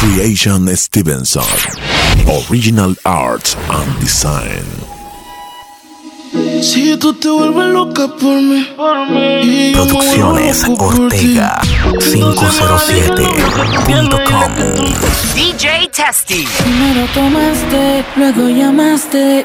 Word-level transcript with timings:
Creation 0.00 0.66
Stevenson. 0.76 1.44
Original 2.26 2.96
Art 3.04 3.54
and 3.68 4.00
Design. 4.00 4.64
Si 6.62 6.96
tú 6.96 7.12
te 7.12 7.28
vuelves 7.28 7.66
loca 7.66 8.08
por 8.08 8.40
mí, 8.40 8.66
Producciones 9.74 10.64
Ortega 10.78 11.60
507.com 11.98 14.54
DJ 15.34 15.90
Testy. 15.92 16.48
Primero 16.62 17.06
tomaste, 17.12 18.02
luego 18.16 18.48
llamaste 18.48 19.44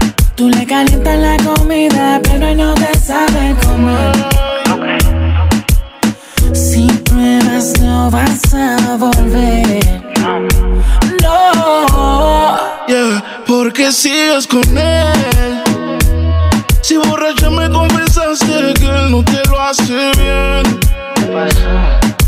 Tú 0.41 0.49
le 0.49 0.65
calientas 0.65 1.19
la 1.19 1.37
comida, 1.37 2.19
pero 2.23 2.47
él 2.47 2.57
no 2.57 2.73
te 2.73 2.97
sabe 2.97 3.55
comer. 3.63 4.11
Si 6.51 6.87
pruebas, 7.05 7.79
no 7.79 8.09
vas 8.09 8.51
a 8.55 8.97
volver. 8.97 10.01
No. 11.21 12.57
yeah, 12.87 13.23
porque 13.45 13.91
sigues 13.91 14.47
con 14.47 14.63
él. 14.75 15.61
Si 16.81 16.97
borracha 16.97 17.51
me 17.51 17.69
confesaste 17.69 18.73
que 18.79 18.85
él 18.85 19.11
no 19.11 19.23
te 19.23 19.47
lo 19.47 19.61
hace 19.61 20.11
bien. 20.17 20.79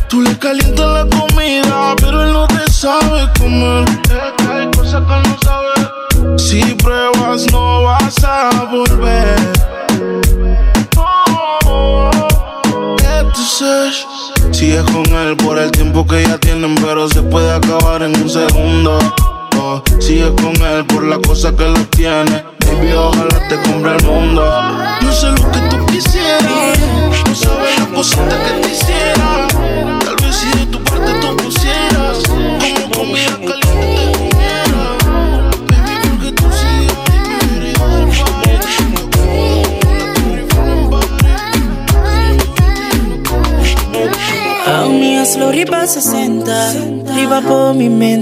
Tú 0.08 0.22
le 0.22 0.38
calientas 0.38 0.86
la 0.86 1.18
comida, 1.18 1.96
pero 1.96 2.24
él 2.26 2.32
no 2.32 2.46
te 2.46 2.72
sabe 2.72 3.28
comer. 3.40 3.86
Es 4.04 4.34
que 4.38 4.54
hay 4.54 4.68
cosas 4.70 5.02
que 5.02 5.14
él 5.16 5.24
no 5.28 5.38
sabe. 5.42 5.73
Si 6.38 6.62
pruebas, 6.76 7.46
no 7.52 7.84
vas 7.84 8.24
a 8.24 8.66
volver. 8.72 9.36
Entonces, 13.20 14.06
sigues 14.52 14.84
con 14.92 15.06
él 15.08 15.36
por 15.38 15.58
el 15.58 15.72
tiempo 15.72 16.06
que 16.06 16.24
ya 16.24 16.38
tienen, 16.38 16.76
pero 16.76 17.08
se 17.08 17.22
puede 17.22 17.52
acabar 17.52 18.04
en 18.04 18.16
un 18.22 18.30
segundo. 18.30 19.00
Oh, 19.58 19.82
sigues 20.00 20.32
con 20.42 20.56
él 20.66 20.86
por 20.86 21.04
la 21.04 21.20
cosa 21.20 21.56
que 21.56 21.66
lo 21.66 21.80
tiene. 21.88 22.44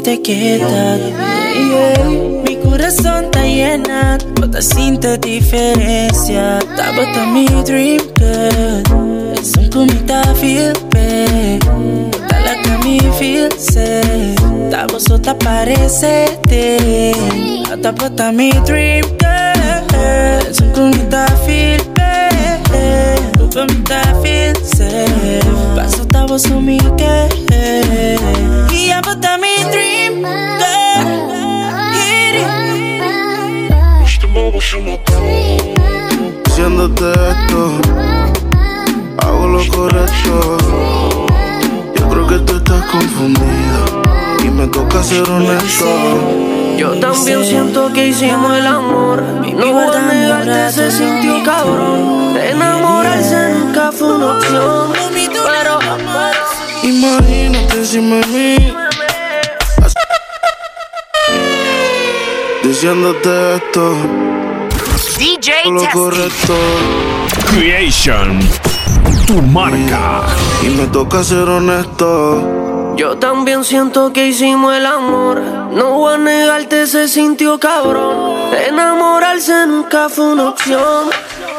Mente 0.01 0.21
quieta 0.21 0.97
Yeah. 1.51 2.43
Mi 2.45 2.55
corazón 2.57 3.25
está 3.25 3.43
llena 3.43 4.17
Toda 4.35 4.61
siente 4.61 5.17
diferencia. 5.17 6.59
Está 6.59 6.91
bota 6.91 7.25
mi 7.25 7.45
dream 7.63 8.01
girl. 8.17 9.33
Es 9.37 9.55
un 9.57 9.69
comita 9.69 10.23
feel 10.35 10.73
bad 10.91 11.59
Toda 12.11 12.39
la 12.39 12.61
que 12.61 12.77
me 12.83 12.99
feel 13.13 13.51
safe 13.59 14.35
Está 14.63 14.87
vosotras 14.87 15.35
parecete 15.43 17.11
Está 17.71 17.91
bota 17.91 18.31
mi 18.31 18.51
dream 18.65 19.05
girl. 19.19 20.49
Es 20.49 20.59
un 20.61 20.71
comita 20.71 21.27
feel 21.45 21.81
bad 21.95 22.21
comita 23.53 24.15
feel 24.23 24.55
safe 24.63 25.41
Paso 25.75 26.05
tavo 26.07 26.39
su 26.39 26.59
mi 26.61 26.77
que 26.97 28.17
Y 28.71 28.87
ya 28.87 29.01
bota 29.01 29.37
mi 29.37 29.50
Haciéndote 36.45 37.11
esto, 37.11 37.81
hago 39.17 39.47
lo 39.47 39.67
correcto. 39.67 40.57
Yo 41.95 42.07
creo 42.07 42.27
que 42.27 42.37
tú 42.45 42.57
estás 42.57 42.85
confundida 42.91 43.85
y 44.45 44.49
me 44.49 44.67
toca 44.67 45.01
ser 45.03 45.27
honesto. 45.27 45.85
Yo 46.77 46.91
también 46.99 47.43
siento 47.43 47.91
que 47.91 48.09
hicimos 48.09 48.55
el 48.55 48.67
amor. 48.67 49.23
Mi 49.41 49.51
No 49.53 49.73
voy 49.73 49.85
verdad, 49.85 50.09
a 50.09 50.13
negarte, 50.13 50.71
se 50.71 50.91
sintió 50.91 51.43
cabrón. 51.43 52.37
Enamorarse 52.37 53.53
nunca 53.55 53.91
fue 53.91 54.13
una 54.15 54.37
opción. 54.37 54.93
Pero, 54.93 55.79
Imagínate 56.83 57.77
encima 57.77 58.17
de 58.17 58.27
mí. 58.27 58.73
Diciéndote 62.63 63.55
esto, 63.55 63.95
DJ 65.41 65.71
lo 65.71 65.89
correcto. 65.89 66.55
Creation. 67.47 68.39
Tu 69.25 69.41
marca. 69.41 70.21
Y 70.61 70.69
me 70.69 70.85
toca 70.85 71.23
ser 71.23 71.49
honesto. 71.49 72.93
yo 72.95 73.17
también 73.17 73.63
siento 73.63 74.13
que 74.13 74.27
hicimos 74.27 74.75
el 74.75 74.85
amor. 74.85 75.41
No 75.73 75.93
voy 75.93 76.13
a 76.13 76.17
negarte, 76.19 76.85
se 76.85 77.07
sintió 77.07 77.59
cabrón. 77.59 78.53
Enamorarse 78.67 79.65
nunca 79.65 80.09
fue 80.09 80.25
una 80.25 80.49
opción. 80.49 81.09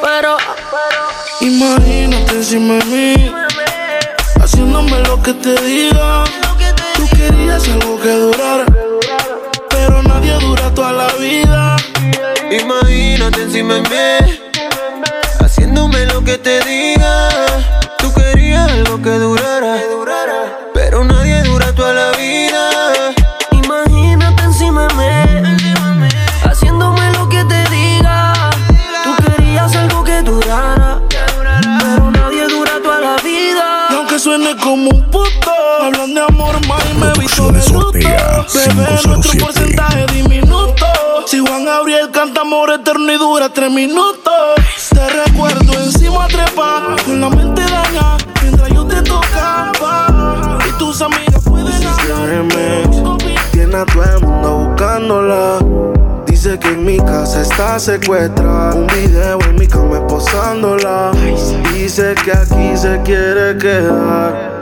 Pero, 0.00 0.36
Imagínate 1.40 2.36
encima 2.36 2.74
de 2.74 2.84
mí. 2.84 3.32
Haciéndome 4.40 5.00
lo 5.08 5.20
que 5.20 5.34
te 5.34 5.60
diga. 5.60 6.22
Tú 6.94 7.08
querías 7.16 7.68
algo 7.68 8.00
que 8.00 8.10
durara. 8.10 8.64
Pero 9.70 10.02
nadie 10.04 10.34
dura 10.34 10.72
toda 10.72 10.92
la 10.92 11.08
vida. 11.14 11.61
Imagínate 12.60 13.42
encima 13.42 13.74
de 13.74 13.82
mí. 13.82 14.40
Haciéndome 15.40 16.06
lo 16.06 16.22
que 16.22 16.38
te 16.38 16.60
diga. 16.60 17.28
Tú 17.98 18.12
querías 18.12 18.70
algo 18.70 19.00
que 19.00 19.10
durara. 19.10 19.76
Pero 20.74 21.04
nadie 21.04 21.42
dura 21.42 21.72
toda 21.74 21.92
la 21.92 22.10
vida. 22.12 22.70
Imagínate 23.52 24.42
encima 24.42 24.86
de 24.88 24.94
mí. 24.94 26.08
Haciéndome 26.44 27.12
lo 27.12 27.28
que 27.28 27.44
te 27.44 27.70
diga. 27.70 28.32
Tú 29.04 29.14
querías 29.24 29.74
algo 29.76 30.04
que 30.04 30.22
durara. 30.22 31.00
Pero 31.80 32.10
nadie 32.10 32.46
dura 32.48 32.72
toda 32.82 33.00
la 33.00 33.16
vida. 33.22 33.86
Y 33.90 33.94
aunque 33.94 34.18
suene 34.18 34.56
como 34.56 34.90
un 34.90 35.10
puto, 35.10 35.52
hablan 35.82 36.14
de 36.14 36.20
amor 36.20 36.56
y 36.90 36.98
me 36.98 37.12
visto 37.18 37.50
de. 37.50 37.60
Ortega, 37.76 38.46
Bebé, 38.54 38.88
nuestro 38.90 39.20
507. 39.20 39.44
porcentaje 39.44 40.06
diminuto. 40.12 40.61
Si 41.32 41.38
Juan 41.38 41.64
Gabriel 41.64 42.10
canta 42.10 42.42
amor 42.42 42.70
eterno 42.70 43.10
y 43.10 43.16
dura 43.16 43.48
tres 43.48 43.70
minutos. 43.70 44.20
Te 44.90 45.08
recuerdo 45.08 45.72
encima 45.82 46.28
trepa, 46.28 46.94
con 47.06 47.22
la 47.22 47.30
mente 47.30 47.62
daña, 47.62 48.18
mientras 48.42 48.68
yo 48.68 48.84
te 48.84 49.00
tocaba. 49.00 50.58
Y 50.68 50.78
tus 50.78 51.00
amigas 51.00 51.42
pueden 51.48 51.86
hablar. 51.86 53.16
Tiene 53.50 53.76
a 53.76 53.86
todo 53.86 54.04
el 54.04 54.26
mundo 54.26 54.56
buscándola. 54.58 55.58
Dice 56.26 56.58
que 56.58 56.68
en 56.68 56.84
mi 56.84 56.98
casa 56.98 57.40
está 57.40 57.78
secuestrada. 57.78 58.74
Un 58.74 58.86
video 58.88 59.38
en 59.40 59.54
mi 59.54 59.66
cama 59.66 60.00
esposándola. 60.00 61.12
Dice 61.72 62.14
que 62.22 62.32
aquí 62.32 62.76
se 62.76 63.00
quiere 63.06 63.56
quedar. 63.56 64.61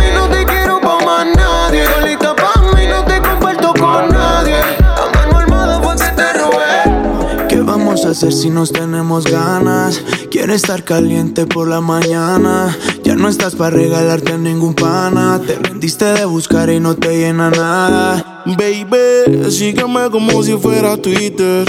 hacer 8.11 8.33
si 8.33 8.49
nos 8.49 8.71
tenemos 8.71 9.25
ganas? 9.25 10.03
Quiero 10.29 10.53
estar 10.53 10.83
caliente 10.83 11.45
por 11.45 11.67
la 11.67 11.81
mañana. 11.81 12.77
Ya 13.03 13.15
no 13.15 13.29
estás 13.29 13.55
para 13.55 13.71
regalarte 13.71 14.33
a 14.33 14.37
ningún 14.37 14.73
pana. 14.73 15.41
Te 15.45 15.55
rendiste 15.55 16.05
de 16.05 16.25
buscar 16.25 16.69
y 16.69 16.79
no 16.79 16.95
te 16.95 17.17
llena 17.17 17.49
nada. 17.49 18.43
Baby, 18.45 19.49
sígueme 19.49 20.09
como 20.11 20.43
si 20.43 20.53
fuera 20.57 20.97
Twitter. 20.97 21.65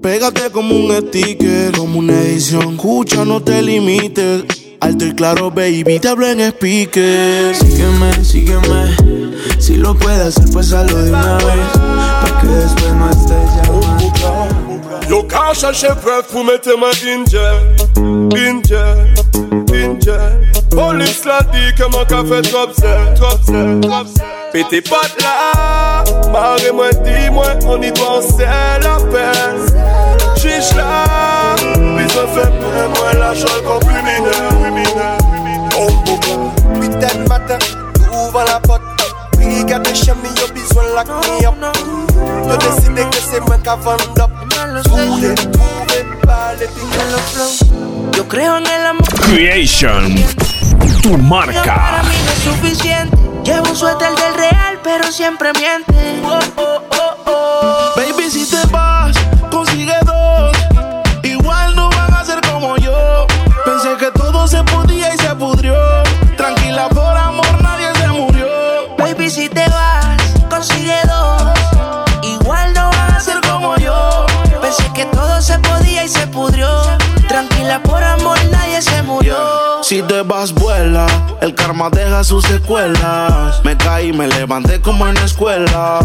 Pégate 0.00 0.50
como 0.50 0.74
un 0.76 0.92
sticker, 0.92 1.76
como 1.76 1.98
una 1.98 2.20
edición. 2.22 2.74
Escucha, 2.74 3.24
no 3.24 3.42
te 3.42 3.60
limites. 3.62 4.44
Alto 4.80 5.06
y 5.06 5.12
claro, 5.12 5.50
baby, 5.50 6.00
te 6.00 6.08
hablo 6.08 6.26
en 6.26 6.40
speaker. 6.40 7.54
Sígueme, 7.54 8.24
sígueme. 8.24 8.96
Si 9.58 9.74
lo 9.74 9.96
puedes 9.96 10.20
hacer, 10.20 10.50
pues 10.52 10.72
hazlo 10.72 10.98
de 10.98 11.10
una 11.10 11.36
vez. 11.36 11.68
Pa' 11.76 12.40
que 12.40 12.48
después 12.48 12.94
no 12.94 13.10
estés 13.10 13.66
llamando. 13.66 14.01
Yo 15.12 15.22
ka 15.28 15.52
chache 15.52 15.90
pref 16.00 16.30
pou 16.32 16.42
mette 16.42 16.72
ma 16.80 16.88
inje 17.04 17.44
Inje, 18.32 18.84
inje 19.68 20.16
Polis 20.70 21.18
la 21.28 21.42
di 21.52 21.68
keman 21.76 22.06
ka 22.08 22.22
fe 22.24 22.38
trop 22.46 22.72
zè, 22.72 22.94
trop 23.18 23.42
zè, 23.44 23.60
trop 23.84 24.08
zè 24.08 24.24
Pete 24.54 24.80
la, 25.20 25.34
mare 26.32 26.72
mwen 26.72 26.96
di 27.04 27.28
mwen 27.28 27.60
On 27.68 27.84
y 27.84 27.92
doan 27.92 28.22
se 28.24 28.48
la 28.48 28.96
la, 30.80 30.88
bizon 31.92 32.28
fe 32.32 32.44
pe 32.56 32.86
mwen 32.96 33.20
la 33.20 33.34
chol 33.36 33.60
kon 33.68 33.80
la 38.48 38.58
pot 38.64 38.81
Regarde 39.42 39.94
chez 39.94 40.14
moi, 40.14 40.30
yo 40.36 40.46
besoin 40.54 40.84
la 40.94 41.04
me 41.04 41.46
up. 41.46 41.76
Yo 42.48 42.56
décidé 42.58 43.02
que 43.10 43.18
c'est 43.18 43.40
moi 43.40 43.56
qui 43.58 43.68
vend 43.82 43.96
up. 44.22 44.30
Trouvé, 44.84 45.34
trouvé, 45.34 46.04
pas 46.26 46.52
les 46.58 46.68
flow. 46.68 48.10
Yo 48.16 48.24
creo 48.28 48.56
en 48.56 48.66
el 48.66 48.86
amor. 48.86 49.08
Creation. 49.20 50.14
Tu 51.02 51.10
Para 51.10 51.22
marca. 51.22 52.02
mí 52.04 52.16
no 52.24 52.32
es 52.32 52.38
suficiente. 52.44 53.16
Llevo 53.44 53.70
un 53.70 53.76
suéter 53.76 54.10
del 54.14 54.34
real, 54.34 54.78
pero 54.84 55.10
siempre 55.10 55.50
miente. 55.58 56.20
Oh, 56.24 56.38
oh, 56.56 56.80
oh, 56.90 57.14
oh. 57.26 57.92
Baby, 57.96 58.30
si 58.30 58.46
te 58.48 58.61
El 81.42 81.56
karma 81.56 81.90
deja 81.90 82.22
sus 82.22 82.44
secuelas. 82.44 83.60
Me 83.64 83.76
caí, 83.76 84.12
me 84.12 84.28
levanté 84.28 84.80
como 84.80 85.08
en 85.08 85.16
la 85.16 85.24
escuela. 85.24 85.98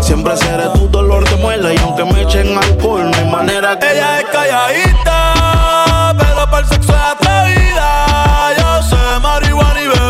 Siempre 0.00 0.34
seré 0.38 0.70
tu 0.72 0.88
dolor 0.88 1.28
de 1.28 1.36
muela. 1.36 1.70
Y 1.74 1.76
aunque 1.76 2.02
me 2.06 2.22
echen 2.22 2.56
alcohol, 2.56 3.10
no 3.10 3.16
hay 3.18 3.30
manera 3.30 3.78
que. 3.78 3.92
Ella 3.92 4.20
es 4.20 4.26
calladita, 4.32 6.14
pero 6.18 6.50
para 6.50 6.60
el 6.60 6.66
sexo 6.66 6.94
es 6.94 6.98
atrevida. 6.98 8.54
Yo 8.56 8.82
sé 8.88 9.20
marihuana 9.20 9.82
y 9.82 9.86
bebida, 9.86 10.09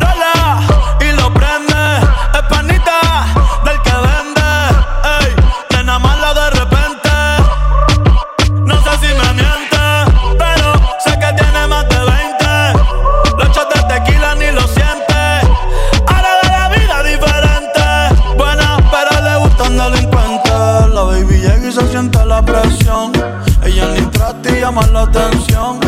llama 24.71 24.87
la 24.87 25.01
atención. 25.01 25.79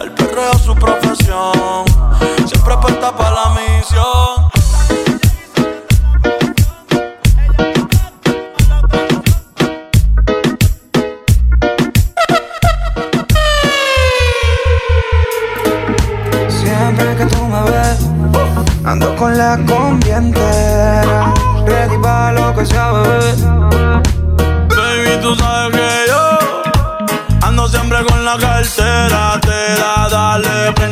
El 0.00 0.12
perreo 0.12 0.52
es 0.52 0.60
su 0.62 0.74
profesión. 0.74 1.84
Siempre 2.46 2.74
apuesta 2.74 3.16
para 3.16 3.30
la 3.30 3.50
misión. 3.50 4.53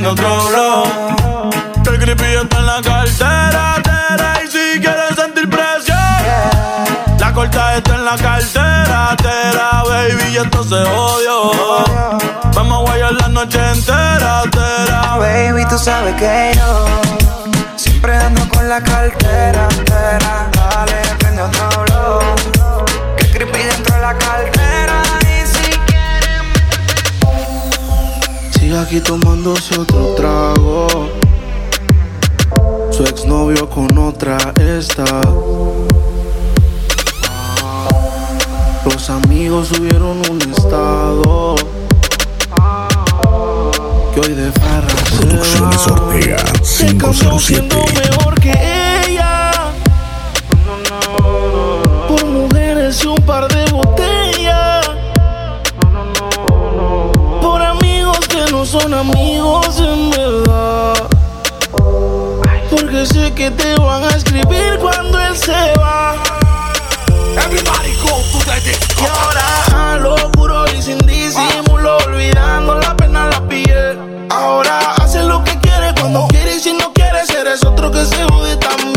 Prende 0.02 0.08
otro 0.08 0.48
blow. 0.48 1.50
El 1.86 1.98
creepy 1.98 2.24
está 2.24 2.58
en 2.58 2.66
la 2.66 2.82
cartera. 2.82 3.82
tera, 3.82 4.34
y 4.44 4.48
si 4.48 4.80
quieres 4.80 5.16
sentir 5.16 5.48
presión, 5.48 5.98
la 7.18 7.32
corta 7.32 7.76
está 7.76 7.94
en 7.94 8.04
la 8.04 8.16
cartera. 8.16 9.16
Tera, 9.16 9.82
baby, 9.84 10.32
y 10.32 10.36
esto 10.36 10.64
se 10.64 10.74
odió. 10.74 11.52
Vamos 12.54 12.78
a 12.78 12.90
guayar 12.90 13.12
la 13.12 13.28
noche 13.28 13.58
entera. 13.72 14.42
Tera, 14.50 15.16
Baby, 15.18 15.64
tú 15.68 15.78
sabes 15.78 16.14
que 16.16 16.52
yo 16.56 16.86
siempre 17.76 18.16
ando 18.16 18.48
con 18.48 18.68
la 18.68 18.80
cartera. 18.80 19.68
entera. 19.70 20.48
Dale, 20.52 21.02
prende 21.18 21.42
otro 21.42 21.84
blow. 21.84 22.84
Que 23.16 23.30
creepy 23.30 23.62
dentro 23.62 23.94
de 23.94 24.00
la 24.00 24.14
cartera. 24.14 24.61
Sigue 28.72 28.84
aquí 28.84 29.00
tomándose 29.00 29.78
otro 29.78 30.14
trago. 30.14 30.86
Su 32.90 33.04
exnovio 33.04 33.68
con 33.68 33.98
otra 33.98 34.38
está. 34.56 35.20
Los 38.86 39.10
amigos 39.10 39.68
subieron 39.68 40.22
un 40.30 40.40
estado. 40.50 41.54
Que 44.14 44.20
hoy 44.20 44.32
de 44.32 44.50
farra 44.52 44.88
se 45.04 45.26
Producciones. 45.26 45.86
Ortega 45.88 46.38
Se 46.62 46.86
cambió 46.96 47.38
siendo 47.38 47.76
507. 47.76 48.11
Son 58.82 58.94
amigos 58.94 59.78
en 59.78 60.10
verdad. 60.10 60.94
Porque 62.70 63.06
sé 63.06 63.32
que 63.32 63.50
te 63.50 63.74
van 63.76 64.02
a 64.02 64.08
escribir 64.08 64.78
cuando 64.80 65.18
él 65.20 65.36
se 65.36 65.52
va. 65.78 66.14
Everybody 67.36 67.94
go 68.02 68.22
to 68.32 68.44
the 68.44 68.60
disco. 68.60 69.02
Y 69.02 69.06
ahora 69.06 69.92
a 69.92 69.98
lo 69.98 70.16
puro 70.32 70.64
y 70.76 70.82
sin 70.82 70.98
disimulo, 70.98 71.96
olvidando 72.06 72.78
la 72.80 72.96
pena 72.96 73.28
la 73.28 73.40
piel. 73.48 74.26
Ahora 74.30 74.94
hace 74.96 75.22
lo 75.22 75.44
que 75.44 75.58
quiere 75.60 75.94
cuando 76.00 76.26
quiere 76.28 76.56
y 76.56 76.60
si 76.60 76.72
no 76.72 76.92
quiere 76.92 77.20
eres 77.40 77.64
otro 77.64 77.90
que 77.90 78.04
se 78.04 78.24
jode 78.24 78.56
también. 78.56 78.92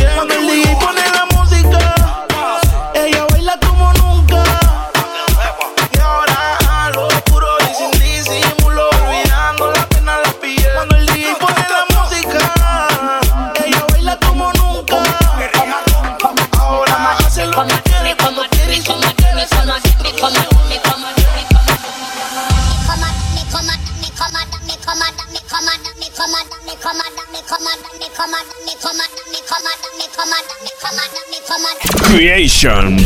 Creation. 32.04 32.98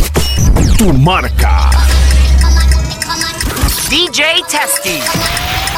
Tu 0.78 0.94
marca. 0.94 1.70
DJ 3.90 4.42
Testy. 4.48 5.69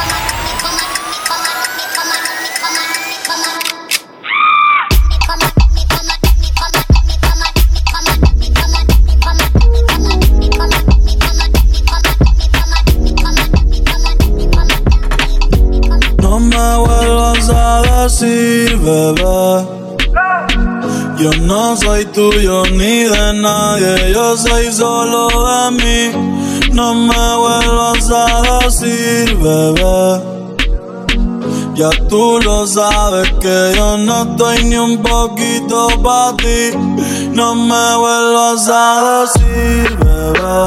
Yo 21.22 21.30
no 21.42 21.76
soy 21.76 22.04
tuyo 22.06 22.64
ni 22.64 23.04
de 23.04 23.32
nadie, 23.34 24.12
yo 24.12 24.36
soy 24.36 24.72
solo 24.72 25.28
de 25.28 25.70
mí. 25.70 26.72
No 26.72 26.94
me 26.94 27.36
vuelvas 27.36 28.10
a 28.10 28.58
decir, 28.64 29.36
bebé. 29.36 30.20
Ya 31.76 31.90
tú 32.08 32.40
lo 32.42 32.66
sabes 32.66 33.30
que 33.34 33.72
yo 33.76 33.98
no 33.98 34.22
estoy 34.22 34.64
ni 34.64 34.74
un 34.74 35.00
poquito 35.00 35.90
para 36.02 36.36
ti. 36.38 36.76
No 37.32 37.54
me 37.54 37.96
vuelvas 37.98 38.68
a 38.68 39.20
decir, 39.20 39.96
bebé. 39.98 40.66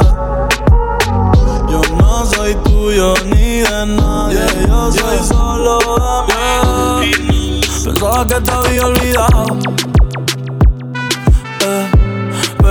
Yo 1.70 1.82
no 1.98 2.26
soy 2.28 2.56
tuyo 2.64 3.14
ni 3.26 3.60
de 3.60 3.86
nadie, 3.88 4.40
yo 4.70 4.90
soy 4.90 5.18
solo 5.28 5.80
de 6.30 7.08
mí. 7.08 7.62
Pensaba 7.84 8.26
que 8.26 8.36
te 8.36 8.52
había 8.52 8.86
olvidado, 8.86 9.46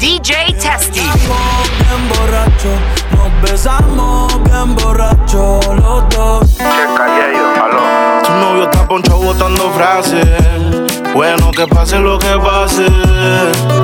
DJ 0.00 0.54
Testy. 0.60 1.00
bien 1.00 2.08
borracho, 2.14 2.68
nos 3.16 3.50
besamos 3.50 4.32
bien 4.44 4.76
borracho 4.76 5.58
los 5.74 6.08
dos. 6.10 6.56
Tu 6.56 8.32
novio 8.32 8.64
está 8.64 8.86
ponchado 8.86 9.18
botando 9.18 9.70
frases. 9.72 10.24
Bueno, 11.14 11.50
que 11.50 11.66
pase 11.66 11.98
lo 11.98 12.16
que 12.16 12.32
pase. 12.38 12.86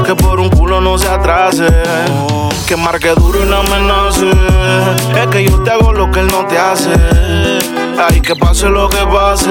Que 0.06 0.14
por 0.14 0.38
un 0.38 0.50
culo 0.50 0.80
no 0.80 0.96
se 0.98 1.08
atrase. 1.08 1.66
Que 2.68 2.76
marque 2.76 3.08
duro 3.16 3.44
y 3.44 3.48
no 3.48 3.56
amenace. 3.56 4.30
Es 5.20 5.26
que 5.32 5.44
yo 5.44 5.60
te 5.64 5.72
hago 5.72 5.92
lo 5.92 6.12
que 6.12 6.20
él 6.20 6.28
no 6.28 6.46
te 6.46 6.56
hace. 6.56 6.92
Ay, 7.98 8.20
que 8.20 8.36
pase 8.36 8.68
lo 8.68 8.88
que 8.88 9.04
pase. 9.06 9.50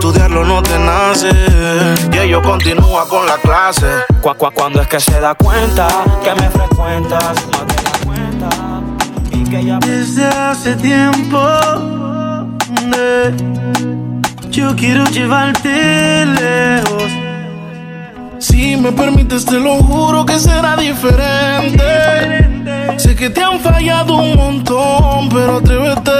Estudiarlo 0.00 0.44
no 0.44 0.62
te 0.62 0.78
nace. 0.78 1.30
Y 2.12 2.18
ellos 2.18 2.42
continúa 2.42 3.08
con 3.08 3.26
la 3.26 3.36
clase. 3.38 3.86
Cu- 4.20 4.34
cu- 4.36 4.50
cuando 4.54 4.82
es 4.82 4.88
que 4.88 5.00
se 5.00 5.18
da 5.20 5.34
cuenta 5.34 5.88
que 6.22 6.34
me 6.34 6.50
frecuentas 6.50 7.34
y 9.32 9.44
que 9.44 9.64
ya 9.64 9.78
Desde 9.78 10.26
hace 10.26 10.74
tiempo 10.76 11.38
eh, 12.94 13.34
yo 14.50 14.76
quiero 14.76 15.04
llevarte 15.06 16.26
lejos. 16.26 17.10
Si 18.38 18.76
me 18.76 18.92
permites, 18.92 19.44
te 19.46 19.58
lo 19.58 19.76
juro 19.76 20.24
que 20.26 20.38
será 20.38 20.76
diferente. 20.76 21.84
Sé 22.98 23.16
que 23.16 23.30
te 23.30 23.42
han 23.42 23.58
fallado 23.60 24.14
un 24.16 24.36
montón, 24.36 25.28
pero 25.30 25.56
atrévete. 25.56 26.10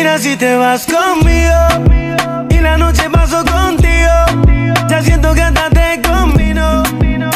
¿Qué 0.00 0.06
opinas 0.06 0.22
si 0.22 0.34
te 0.34 0.56
vas 0.56 0.86
conmigo? 0.86 2.48
Y 2.48 2.58
la 2.58 2.78
noche 2.78 3.02
paso 3.12 3.44
contigo. 3.44 4.48
Ya 4.88 5.02
siento 5.02 5.34
que 5.34 5.42
hasta 5.42 5.68
te 5.68 6.00
combino. 6.00 6.82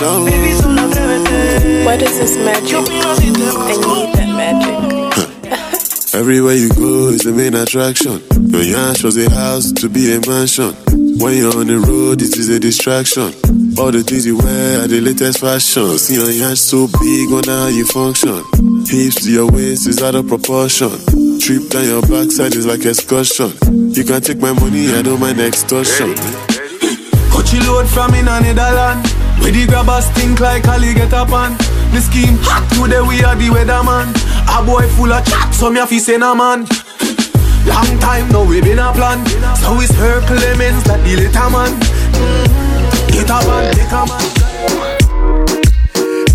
Baby, 0.01 0.55
solo 0.63 0.81
atrévete. 0.81 1.85
What 1.85 2.01
is 2.01 2.19
this 2.19 2.39
magic? 2.39 2.89
I 2.89 3.19
need 3.21 3.37
that 3.37 4.29
magic. 4.29 6.15
Everywhere 6.15 6.55
you 6.55 6.71
go 6.71 7.11
is 7.11 7.25
the 7.25 7.33
main 7.33 7.55
attraction. 7.55 8.23
Your 8.49 8.63
yash 8.63 9.05
was 9.05 9.19
a 9.19 9.29
house 9.29 9.71
to 9.73 9.91
be 9.91 10.15
a 10.15 10.21
mansion. 10.27 10.73
When 11.19 11.37
you're 11.37 11.55
on 11.55 11.67
the 11.67 11.77
road, 11.77 12.23
it 12.23 12.35
is 12.35 12.49
a 12.49 12.59
distraction. 12.59 13.35
All 13.77 13.93
the 13.93 14.03
things 14.03 14.25
you 14.25 14.39
wear 14.39 14.85
are 14.85 14.89
the 14.89 15.03
latest 15.03 15.41
fashion. 15.41 15.99
See 15.99 16.15
your 16.15 16.31
yash 16.31 16.61
so 16.61 16.87
big, 16.87 17.31
wonder 17.31 17.51
how 17.51 17.69
you 17.69 17.85
function. 17.85 18.43
Hips 18.89 19.25
to 19.25 19.31
your 19.31 19.53
waist 19.53 19.87
is 19.87 20.03
out 20.03 20.15
of 20.15 20.27
proportion. 20.29 21.24
Trip 21.41 21.69
down 21.69 21.85
your 21.85 22.03
backside 22.03 22.55
is 22.55 22.67
like 22.67 22.85
excursion. 22.85 23.53
You 23.93 24.05
can 24.05 24.21
take 24.23 24.39
my 24.39 24.53
money, 24.53 24.89
I 24.93 25.03
don't 25.03 25.21
mind 25.21 25.41
extortion. 25.41 26.15
Coachy 27.31 27.61
load 27.67 27.87
from 27.89 28.15
in 28.15 28.29
a 28.29 28.41
Netherland. 28.41 29.07
Where 29.41 29.53
the 29.53 29.67
grabbers 29.67 30.07
think 30.11 30.41
like 30.41 30.67
Ali 30.69 30.95
get 30.95 31.13
up 31.13 31.33
on. 31.33 31.57
The 31.93 32.01
scheme 32.01 32.39
hot 32.41 32.69
today 32.73 33.01
we 33.01 33.23
are 33.23 33.37
the 33.37 33.49
weatherman. 33.49 34.15
A 34.49 34.63
boy 34.65 34.89
full 34.97 35.13
of 35.13 35.25
chat, 35.27 35.53
so 35.55 35.71
me 35.71 35.81
a 35.81 35.87
fi 35.87 35.99
say 35.99 36.17
nah 36.17 36.35
man. 36.35 36.67
Long 37.67 37.99
time 37.99 38.29
now 38.31 38.45
we 38.45 38.61
been 38.61 38.79
a 38.79 38.93
plan. 38.93 39.25
So 39.57 39.81
it's 39.81 39.93
her 39.97 40.21
Clemens 40.27 40.85
that 40.85 41.03
the 41.05 41.17
little 41.17 41.51
man. 41.51 41.73
Get 43.13 43.31
a 43.31 43.39
man, 43.47 43.75
get 43.75 43.93
a 43.93 44.07
man. 44.07 44.23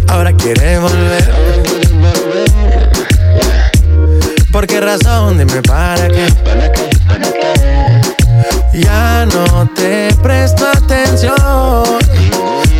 Ahora 0.10 0.34
quiere 0.34 0.80
volver. 0.80 2.59
¿Por 4.60 4.68
qué 4.68 4.82
razón? 4.82 5.38
Dime 5.38 5.62
para 5.62 6.10
qué. 6.10 6.28
Ya 8.74 9.26
no 9.26 9.70
te 9.74 10.14
presto 10.22 10.68
atención. 10.68 11.34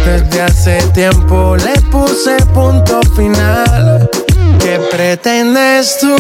Desde 0.04 0.42
hace 0.42 0.82
tiempo 0.94 1.56
le 1.56 1.80
puse 1.84 2.36
punto 2.54 3.00
final. 3.16 4.10
¿Qué 4.60 4.78
pretendes 4.92 6.00
tú 6.02 6.18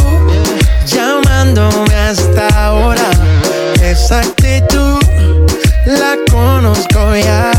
llamándome 0.86 1.94
hasta 1.94 2.48
ahora? 2.68 3.10
Esa 3.84 4.22
actitud 4.22 5.04
la 5.86 6.16
conozco 6.32 7.18
ya. 7.18 7.52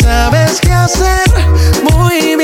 Sabes 0.00 0.58
qué 0.62 0.72
hacer 0.72 1.28
muy 1.92 2.36
bien 2.36 2.39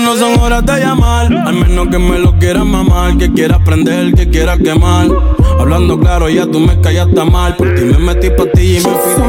No 0.00 0.16
son 0.16 0.40
horas 0.40 0.64
de 0.64 0.80
llamar, 0.80 1.26
al 1.26 1.54
menos 1.54 1.88
que 1.88 1.98
me 1.98 2.18
lo 2.18 2.38
quieras 2.38 2.64
mamar, 2.64 3.18
que 3.18 3.30
quieras 3.30 3.58
prender, 3.62 4.14
que 4.14 4.26
quieras 4.30 4.58
quemar. 4.58 5.06
Hablando 5.60 6.00
claro, 6.00 6.30
ya 6.30 6.46
tú 6.46 6.60
me 6.60 6.80
callaste 6.80 7.24
mal, 7.24 7.54
por 7.56 7.74
ti 7.74 7.82
me 7.82 7.98
metí 7.98 8.30
pa' 8.30 8.46
ti 8.54 8.78
y 8.78 8.80
me 8.80 8.90
fui. 8.90 9.22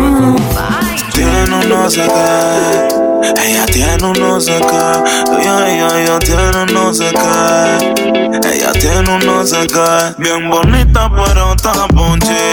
Tiene 1.14 1.56
un 1.56 1.68
no 1.70 1.90
sé 1.90 2.08
qué, 2.08 3.44
ella 3.46 3.66
tiene 3.66 4.06
un 4.06 4.14
no 4.14 4.40
sé 4.40 4.54
qué, 4.54 5.42
ella, 5.42 5.70
ella, 5.70 6.02
ella 6.02 6.20
tiene 6.20 6.64
un 6.64 6.74
no 6.74 6.94
sé 6.94 7.12
qué, 7.12 8.52
ella 8.54 8.72
tiene 8.72 9.16
un 9.16 9.26
no 9.26 9.46
sé 9.46 9.68
qué, 9.68 10.24
bien 10.24 10.50
bonita 10.50 11.12
pero 11.14 11.54
está 11.54 11.88
ponche, 11.90 12.52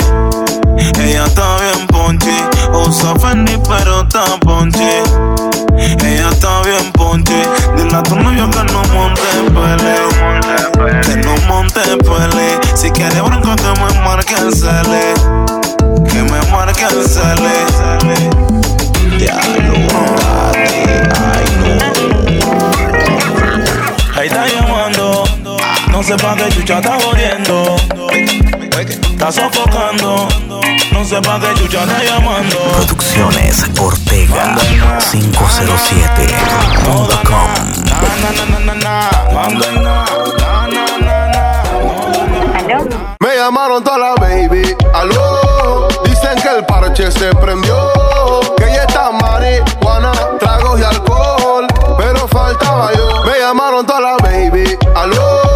ella 0.98 1.26
está 1.26 1.56
bien 1.60 1.86
ponche, 1.86 2.32
usa 2.72 3.14
Fendi 3.20 3.56
pero 3.68 4.02
está 4.02 4.24
ponche, 4.40 5.02
ella 5.80 6.28
está 6.30 6.62
bien 6.62 6.92
ponche, 6.92 7.42
dile 7.76 7.96
a 7.96 8.02
tu 8.02 8.16
novio 8.16 8.48
que 8.50 8.64
no 8.72 8.82
monte 8.94 9.22
pele, 9.54 9.94
que 11.02 11.16
no 11.16 11.36
monte 11.48 11.80
pele, 11.98 12.58
si 12.74 12.90
quiere 12.90 13.20
bronco 13.20 13.54
que 13.56 13.80
me 13.80 14.00
marque 14.04 14.34
el 14.34 14.54
cele, 14.54 15.14
que 16.08 16.22
me 16.22 16.40
marque 16.52 16.84
el 16.84 17.08
cele. 17.08 17.66
Ya 19.18 19.34
lo 19.34 19.74
Ahí 24.18 24.28
está 24.28 24.46
llamando, 24.46 25.24
no 25.90 26.02
sé 26.02 26.16
pa' 26.16 26.36
qué 26.36 26.48
chucha 26.50 26.78
está 26.78 26.98
jodiendo. 27.00 27.76
Está 29.20 29.32
sofocando. 29.32 30.28
No 30.92 31.04
sé 31.04 31.20
pa' 31.20 31.38
qué 31.38 31.52
chucha 31.52 31.82
está 31.82 32.02
llamando. 32.02 32.56
Producciones 32.72 33.66
Ortega 33.78 34.56
507.com 35.12 37.50
Me 43.20 43.36
llamaron 43.36 43.84
toda 43.84 43.98
la 43.98 44.14
baby, 44.14 44.74
aló. 44.94 45.86
Dicen 46.02 46.40
que 46.40 46.48
el 46.56 46.64
parche 46.64 47.10
se 47.10 47.34
prendió. 47.34 47.90
Que 48.56 48.72
ya 48.72 48.84
está 48.84 49.10
marihuana, 49.10 50.12
tragos 50.38 50.80
y 50.80 50.82
alcohol. 50.82 51.66
Pero 51.98 52.26
faltaba 52.26 52.90
yo. 52.94 53.22
Me 53.26 53.38
llamaron 53.38 53.84
toda 53.84 54.00
la 54.00 54.16
baby, 54.16 54.78
aló. 54.94 55.49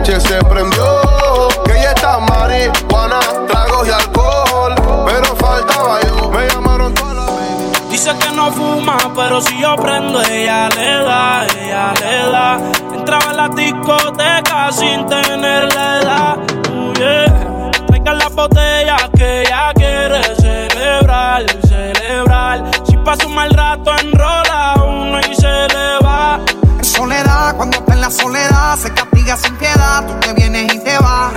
Parche 0.00 0.18
se 0.20 0.42
prendió. 0.44 1.48
Que 1.64 1.74
ya 1.74 1.90
está 1.90 2.18
marihuana, 2.18 3.20
tragos 3.46 3.86
y 3.86 3.90
alcohol. 3.90 4.74
Pero 5.06 5.36
faltaba 5.36 6.00
yo. 6.02 6.30
Me 6.30 6.46
llamaron 6.48 6.94
toda 6.94 7.14
la 7.14 7.26
baby. 7.26 7.90
Dice 7.90 8.16
que 8.16 8.34
no 8.34 8.50
fuma, 8.50 8.96
pero 9.14 9.42
si 9.42 9.60
yo 9.60 9.76
prendo, 9.76 10.22
ella 10.22 10.70
le 10.70 11.04
da, 11.04 11.46
ella 11.46 11.92
le 12.00 12.32
da. 12.32 12.58
Entraba 12.94 13.30
en 13.30 13.36
la 13.36 13.48
discoteca 13.48 14.72
sin 14.72 15.06
tener 15.06 15.74
la 15.74 16.00
edad. 16.00 16.36
Uh, 16.70 16.92
yeah. 16.94 17.70
Traigan 17.88 18.18
las 18.18 18.34
botellas 18.34 19.10
que 19.14 19.42
ella 19.42 19.72
quiere 19.74 20.22
celebrar, 20.36 21.44
celebrar. 21.68 22.70
Si 22.84 22.96
pasa 22.96 23.26
un 23.26 23.34
mal 23.34 23.50
rato, 23.50 23.92
enrola 23.98 24.76
uno 24.82 25.20
y 25.20 25.34
se 25.34 25.68
le 25.68 25.98
va. 26.02 26.40
En 26.78 26.84
soledad, 26.84 27.54
cuando 27.56 27.76
está 27.76 27.92
en 27.92 28.00
la 28.00 28.10
soledad, 28.10 28.76
se 28.78 28.94
sin 29.36 29.54
piedad. 29.56 30.06
Tú 30.06 30.14
te 30.20 30.32
vienes 30.34 30.72
y 30.74 30.78
te 30.78 30.98
vas. 30.98 31.32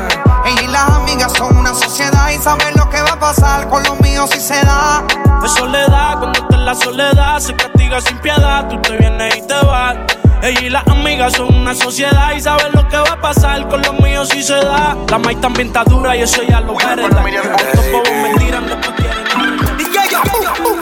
Ella 0.46 0.62
y 0.62 0.68
las 0.68 0.90
amigas 0.90 1.32
son 1.34 1.56
una 1.58 1.74
sociedad 1.74 2.30
y 2.32 2.38
saben 2.42 2.76
lo 2.76 2.90
que 2.90 3.02
va 3.02 3.12
a 3.12 3.20
pasar 3.20 3.68
con 3.70 3.84
los 3.84 4.00
míos 4.02 4.30
si 4.32 4.40
se 4.40 4.56
da. 4.66 5.04
De 5.42 5.48
soledad, 5.50 6.20
cuando 6.20 6.40
está 6.40 6.56
en 6.56 6.66
la 6.66 6.76
soledad, 6.76 7.40
se 7.40 7.56
castiga 7.56 8.02
sin 8.02 8.18
piedad. 8.20 8.68
Tú 8.70 8.80
te 8.82 8.98
vienes 8.98 9.36
y 9.38 9.42
te 9.48 9.54
vas. 9.66 9.96
Ella 10.42 10.62
y 10.62 10.70
las 10.70 10.86
amigas 10.88 11.34
son 11.34 11.54
una 11.56 11.74
sociedad 11.74 12.34
y 12.36 12.42
saben 12.42 12.72
lo 12.74 12.88
que 12.90 12.98
va 12.98 13.14
a 13.14 13.22
pasar 13.22 13.68
con 13.70 13.82
los 13.82 13.98
míos 14.00 14.28
si 14.30 14.44
se 14.44 14.56
da. 14.56 14.96
La 15.10 15.18
maíz 15.18 15.40
también 15.40 15.68
está 15.68 15.84
dura 15.86 16.16
y 16.18 16.22
eso 16.22 16.42
ya 16.44 16.60
lo 16.60 16.78
hereda. 16.80 17.24
Estos 17.28 17.92
bobos 17.92 18.12
me 18.22 18.34
tiran, 18.40 18.66
quieren 18.98 19.24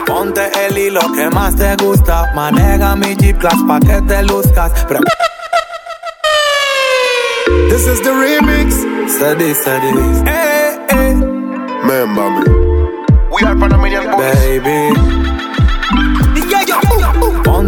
Ponte 0.06 0.66
el 0.66 0.76
hilo 0.78 1.00
que 1.12 1.30
más 1.30 1.54
te 1.56 1.76
gusta. 1.76 2.32
Maneja 2.34 2.96
mi 2.96 3.14
Jeep 3.16 3.38
Class 3.38 3.56
pa' 3.66 3.78
que 3.80 4.02
te 4.02 4.22
luzcas. 4.24 4.72
Pre- 4.84 4.98
This 7.70 7.86
is 7.86 8.00
the 8.00 8.10
remix. 8.10 8.72
Steady, 9.08 9.54
steady. 9.54 9.92
Hey, 10.28 10.86
hey. 10.90 11.14
Remember 11.14 12.30
me. 12.30 12.44
We 13.32 13.42
are 13.42 13.56
Panamanian 13.56 14.04
boys. 14.10 14.34
Baby. 14.34 15.41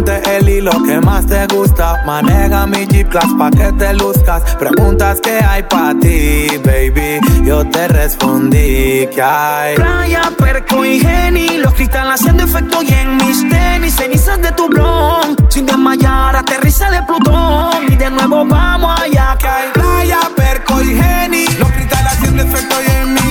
Ponte 0.05 0.37
el 0.37 0.47
hilo 0.47 0.71
que 0.83 1.01
más 1.01 1.25
te 1.25 1.47
gusta. 1.47 2.03
Maneja 2.05 2.67
mi 2.67 2.85
Jeep 2.85 3.09
Class 3.09 3.33
pa' 3.39 3.49
que 3.49 3.71
te 3.73 3.91
luzcas. 3.93 4.43
Preguntas 4.55 5.19
que 5.19 5.39
hay 5.43 5.63
pa' 5.63 5.95
ti, 5.99 6.45
baby. 6.63 7.19
Yo 7.43 7.67
te 7.67 7.87
respondí 7.87 9.07
que 9.07 9.21
hay. 9.21 9.75
Playa, 9.75 10.31
perco 10.37 10.85
y 10.85 10.99
geni, 10.99 11.57
los 11.57 11.73
cristales 11.73 12.21
haciendo 12.21 12.43
efecto 12.43 12.83
y 12.83 12.93
en 12.93 13.17
mis 13.17 13.49
tenis, 13.49 13.95
cenizas 13.95 14.39
de 14.43 14.51
tu 14.51 14.69
blon. 14.69 15.35
Sin 15.49 15.65
desmayar, 15.65 16.35
aterriza 16.35 16.91
de 16.91 17.01
Plutón 17.01 17.91
y 17.91 17.95
de 17.95 18.11
nuevo 18.11 18.45
vamos 18.45 19.01
allá 19.01 19.35
que 19.39 19.47
hay. 19.47 19.71
Playa, 19.73 20.19
perco 20.35 20.83
y 20.83 21.01
geni, 21.01 21.47
los 21.57 21.71
cristales 21.71 22.13
haciendo 22.13 22.43
efecto 22.43 22.75
y 22.85 22.91
en 23.01 23.13
mis 23.15 23.24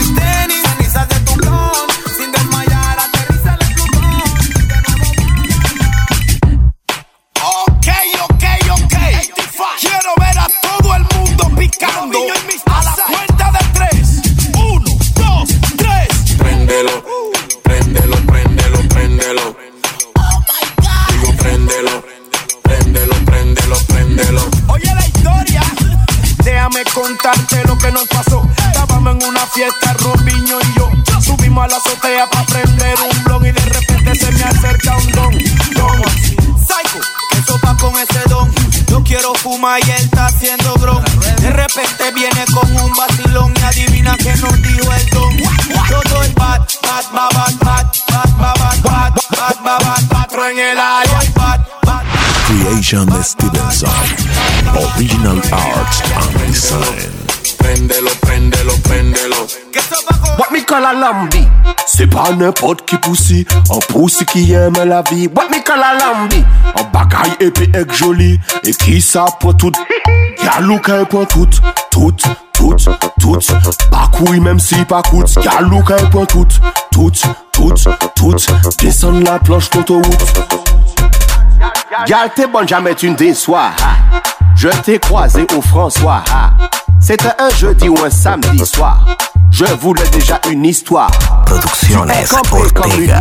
Christian 52.94 53.22
Stevenson. 53.24 53.88
Original 54.76 55.40
Arts 55.52 56.00
and 56.14 56.46
Design. 56.46 57.10
Prendelo, 57.58 58.10
prendelo, 58.20 58.72
prendelo. 58.82 60.38
What 60.38 60.52
me 60.52 60.62
call 60.62 60.84
a 60.84 60.92
lambi? 60.94 61.42
Se 61.86 62.06
pa 62.06 62.30
nepot 62.30 62.84
ki 62.86 62.98
pousi, 62.98 63.44
an 63.70 63.80
pousi 63.90 64.24
ki 64.24 64.44
yeme 64.52 64.84
la 64.86 65.02
vi. 65.10 65.26
What 65.26 65.50
me 65.50 65.60
call 65.62 65.82
a 65.82 65.98
lambi? 65.98 66.44
An 66.76 66.86
bagay 66.92 67.34
epi 67.40 67.66
ek 67.74 67.90
joli, 67.98 68.38
e 68.62 68.72
ki 68.78 69.00
sa 69.00 69.26
pou 69.40 69.54
tout. 69.58 69.74
Gyalou 70.44 70.78
ka 70.78 71.00
e 71.02 71.08
pou 71.10 71.26
tout, 71.26 71.58
tout, 71.90 72.28
tout, 72.52 72.78
tout. 73.18 73.50
Bakouy 73.90 74.38
menm 74.38 74.60
si 74.62 74.84
pakout, 74.84 75.40
gyalou 75.42 75.82
ka 75.82 75.98
e 75.98 76.10
pou 76.14 76.26
tout, 76.30 76.60
tout, 76.92 77.26
tout, 77.50 77.90
tout. 78.14 78.50
Desan 78.84 79.24
la 79.24 79.40
planche 79.40 79.72
konto 79.74 79.98
wout. 79.98 80.73
Gal 82.06 82.30
t'es 82.34 82.46
bonne 82.46 82.68
jamais 82.68 82.94
tu 82.94 83.10
ne 83.10 83.14
déçois 83.14 83.70
Je 84.56 84.68
t'ai 84.68 84.98
croisé 84.98 85.46
au 85.56 85.60
François. 85.60 86.22
C'était 87.00 87.32
un 87.38 87.50
jeudi 87.50 87.88
ou 87.88 87.96
un 88.04 88.10
samedi 88.10 88.64
soir. 88.64 89.04
Je 89.50 89.66
voulais 89.66 90.08
déjà 90.08 90.40
une 90.50 90.64
histoire. 90.64 91.10
Producciones 91.46 92.10
Ortega 92.50 93.20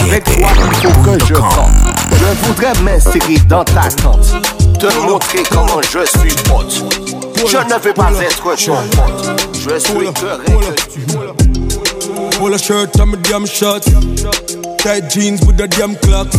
Avec 0.00 0.24
toi, 0.24 0.48
il 0.72 0.88
faut 0.88 1.02
que 1.02 1.18
je 1.26 1.34
507.com 1.34 1.38
tente. 1.38 1.70
Je 2.12 2.46
voudrais 2.46 2.72
m'insérer 2.82 3.38
dans 3.46 3.62
ta 3.62 3.88
tente. 4.02 4.34
Te 4.80 5.06
montrer 5.06 5.42
comment 5.50 5.80
je 5.82 6.04
suis 6.18 6.34
pote. 6.48 7.19
Je 7.46 7.56
ne 7.56 7.78
veux 7.80 7.94
pas 7.94 8.12
être 8.20 8.42
pote. 8.42 8.58
Je 8.58 9.78
suis. 9.78 10.10
Pull 12.38 12.54
a 12.54 12.58
shirt 12.58 12.98
and 12.98 13.10
my 13.10 13.16
damn 13.18 13.46
shorts. 13.46 13.86
Tight 14.78 15.10
jeans 15.10 15.44
with 15.46 15.56
the 15.56 15.68
damn 15.68 15.94
clocks. 15.96 16.36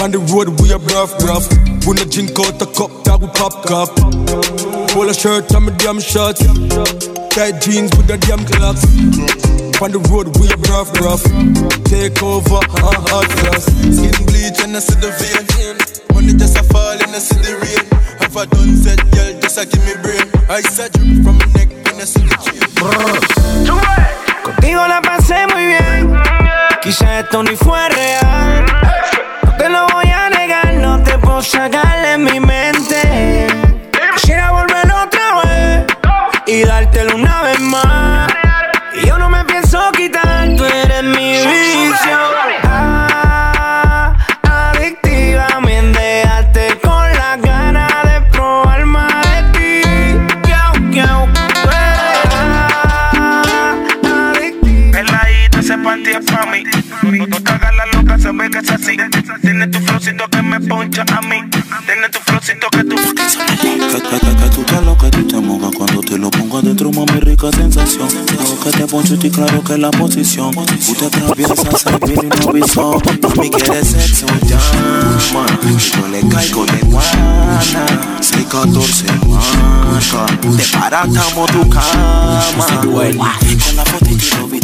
On 0.00 0.10
the 0.10 0.18
road 0.32 0.48
we 0.60 0.70
a 0.72 0.78
rough, 0.78 1.12
rough. 1.26 1.48
We 1.86 1.94
no 1.94 2.04
drink 2.04 2.38
out 2.38 2.62
a 2.62 2.66
cup 2.66 3.04
that 3.04 3.18
we 3.20 3.26
pop 3.34 3.66
cup. 3.66 3.90
Pull 4.94 5.08
a 5.08 5.14
shirt 5.14 5.50
and 5.52 5.66
my 5.66 5.72
damn 5.78 6.00
shorts. 6.00 6.40
Tight 7.34 7.60
jeans 7.60 7.90
with 7.96 8.06
the 8.06 8.18
damn 8.22 8.44
clocks. 8.46 8.86
On 9.82 9.90
the 9.90 9.98
road 10.10 10.30
we 10.38 10.46
a 10.46 10.56
rough, 10.70 10.94
rough. 11.02 11.24
Take 11.90 12.22
over, 12.22 12.62
uh, 12.62 12.94
hot 13.10 13.28
cross. 13.42 13.66
Skin 13.66 14.14
bleach 14.26 14.62
and 14.62 14.76
I 14.76 14.80
see 14.80 14.94
the 15.00 15.10
vein. 15.18 15.76
Money 16.14 16.34
just 16.38 16.56
a 16.56 16.62
fall 16.64 16.94
and 16.94 17.10
I 17.10 17.18
see 17.18 17.38
the 17.42 17.58
rain. 17.58 17.84
Have 18.20 18.36
I 18.36 18.44
done 18.46 18.76
said, 18.76 19.00
Contigo 24.44 24.86
la 24.86 25.02
pasé 25.02 25.44
muy 25.48 25.66
bien. 25.66 26.22
Quizá 26.80 27.18
esto 27.20 27.42
ni 27.42 27.56
fue 27.56 27.88
real. 27.88 28.64
No 29.42 29.56
te 29.56 29.68
lo 29.68 29.88
voy 29.88 30.08
a 30.08 30.30
negar, 30.30 30.74
no 30.74 31.02
te 31.02 31.18
puedo 31.18 31.42
sacar 31.42 32.00
de 32.00 32.18
mi 32.18 32.38
mente. 32.38 33.48
Quisiera 34.14 34.52
volver 34.52 34.86
otra 34.92 35.42
vez 35.42 35.86
y 36.46 36.62
dártelo 36.62 37.16
una 37.16 37.42
vez 37.42 37.58
más. 37.60 38.09
Es 58.44 58.70
así. 58.70 58.96
Tiene 59.42 59.66
tu 59.68 59.78
flowcito 59.80 60.28
que 60.28 60.42
me 60.42 60.60
poncha 60.60 61.04
a 61.16 61.20
mí. 61.22 61.36
Tiene 61.86 62.08
tu 62.10 62.18
flowcito 62.20 62.68
que 62.70 62.84
tú. 62.84 62.96
Que 62.96 63.26
Que, 63.90 64.00
que, 64.00 64.36
que 64.36 64.50
tú 64.54 64.62
te 64.62 64.80
lo 64.82 64.96
que 64.96 65.10
tú 65.10 65.26
te 65.26 65.36
mojas 65.36 65.70
cuando 65.76 66.00
te 66.00 66.18
lo 66.18 66.30
pongo 66.30 66.58
adentro, 66.58 66.90
mami, 66.90 67.20
rica 67.20 67.50
sensación. 67.52 68.08
Lo 68.08 68.60
que 68.60 68.70
te 68.70 68.86
poncho 68.86 69.14
y 69.14 69.30
claro 69.30 69.62
que 69.62 69.78
la 69.78 69.90
posición. 69.90 70.52
Tú 70.54 70.94
te 70.94 71.06
atraviesas 71.06 71.84
bien 72.06 72.20
y 72.22 72.42
no 72.42 72.50
avisó. 72.50 73.00
Mami, 73.22 73.50
quieres 73.50 73.88
sexo, 73.88 74.26
llama. 74.46 75.46
Yo 75.62 76.08
le 76.08 76.28
caigo 76.28 76.66
de 76.66 76.78
guana. 76.86 77.60
614 78.20 79.06
marca. 80.00 80.26
Te 80.40 80.78
paratamos 80.78 81.50
tu 81.50 81.68
cama. 81.68 82.40
Con 82.80 83.76
la 83.76 83.84
foto 83.84 84.54
y 84.54 84.59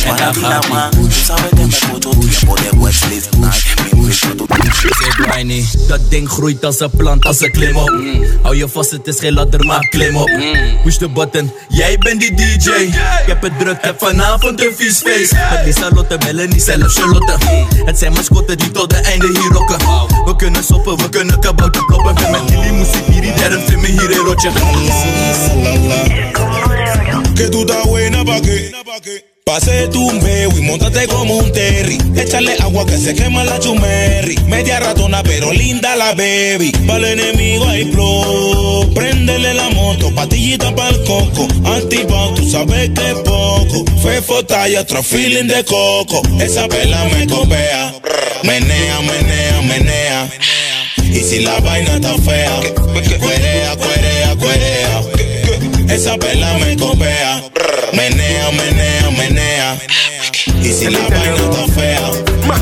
que 0.00 0.08
eso 0.08 0.08
es 0.08 0.20
para 0.20 0.32
ti 0.32 0.40
nada 0.40 0.60
más. 0.68 0.90
Tú 0.90 1.10
sabes 1.10 1.50
que 1.50 1.66
me 1.66 1.92
puto 1.92 2.10
tiempo 2.10 2.54
de 2.56 2.70
tu 4.36 4.50
Zeg 4.80 5.16
Briny, 5.16 5.64
dat 5.88 6.00
ding 6.10 6.28
groeit 6.28 6.64
als 6.64 6.80
een 6.80 6.90
plant, 6.90 7.24
als 7.24 7.40
een 7.40 7.50
klim 7.50 7.76
op. 7.76 7.90
Hou 8.42 8.56
je 8.56 8.68
vast, 8.68 8.90
het 8.90 9.06
is 9.06 9.18
geen 9.18 9.32
ladder, 9.32 9.64
maar 9.64 9.88
klim 9.88 10.16
op. 10.16 10.30
Push 10.82 10.96
de 10.96 11.08
button, 11.08 11.52
jij 11.68 11.98
bent 11.98 12.20
die 12.20 12.34
DJ. 12.34 12.70
Ik 12.70 13.26
heb 13.26 13.42
het 13.42 13.58
druk, 13.58 13.78
heb 13.80 13.98
vanavond 13.98 14.60
een 14.60 14.72
vies 14.76 14.98
feest. 14.98 15.32
Met 15.32 15.64
die 15.64 15.72
Charlotte, 15.72 16.18
Melanie, 16.24 16.60
zelfs 16.60 16.94
Charlotte. 16.94 17.32
Het 17.84 17.98
zijn 17.98 18.12
mascotten 18.12 18.58
die 18.58 18.70
tot 18.70 18.90
de 18.90 18.96
einde 18.96 19.26
hier 19.26 19.52
rocken. 19.52 19.78
We 20.24 20.36
kunnen 20.36 20.64
soppen, 20.64 20.96
we 20.96 21.08
kunnen 21.08 21.40
kabouter 21.40 21.84
kloppen. 21.84 22.14
Ben 22.14 22.30
met 22.30 22.50
jullie 22.50 22.72
muziek 22.72 23.06
hier, 23.06 23.20
die 23.20 23.32
derde 23.32 23.60
vind 23.66 23.80
me 23.80 23.86
hier 23.86 24.10
in 24.10 24.18
rotje. 24.18 24.50
Que 27.34 27.48
tú 27.48 27.60
estás 27.60 27.86
buena 27.86 28.22
pa' 28.24 28.40
qué? 28.40 29.29
Pase 29.50 29.88
tumbeo 29.88 30.48
y 30.56 30.60
montate 30.60 31.08
como 31.08 31.38
un 31.38 31.50
terry. 31.50 31.98
Échale 32.16 32.54
agua 32.60 32.86
que 32.86 32.96
se 32.96 33.16
quema 33.16 33.42
la 33.42 33.58
chumerri. 33.58 34.36
Media 34.46 34.78
ratona 34.78 35.24
pero 35.24 35.52
linda 35.52 35.96
la 35.96 36.14
baby. 36.14 36.70
Para 36.86 37.10
el 37.10 37.18
enemigo 37.18 37.66
hay 37.66 37.84
flow. 37.86 38.94
Préndele 38.94 39.52
la 39.54 39.68
moto, 39.70 40.14
patillita 40.14 40.72
para 40.76 40.90
el 40.90 41.02
coco. 41.02 41.48
Antipop, 41.64 42.36
tú 42.36 42.48
sabes 42.48 42.90
que 42.90 43.10
es 43.10 43.18
poco. 43.24 43.84
Fefo 44.00 44.44
talla, 44.44 44.82
otro 44.82 45.02
feeling 45.02 45.48
de 45.48 45.64
coco. 45.64 46.22
Esa 46.40 46.68
vela 46.68 47.04
me 47.06 47.26
copea. 47.26 47.92
Menea, 48.44 49.00
menea, 49.00 49.62
menea. 49.62 50.30
Y 50.96 51.22
si 51.22 51.40
la 51.40 51.58
vaina 51.58 51.96
está 51.96 52.14
fea, 52.18 52.60
cuerea, 53.18 53.74
cuerea, 53.74 54.36
cuerea. 54.36 55.02
Esa 55.92 56.16
vela 56.18 56.56
me 56.58 56.76
copea. 56.76 57.42
Menea, 57.92 58.50
menea, 58.52 59.10
menea. 59.10 59.78
Y 60.62 60.72
si 60.72 60.90
la 60.90 61.00
vaina 61.08 61.34
está 61.34 61.66
fea, 61.72 62.10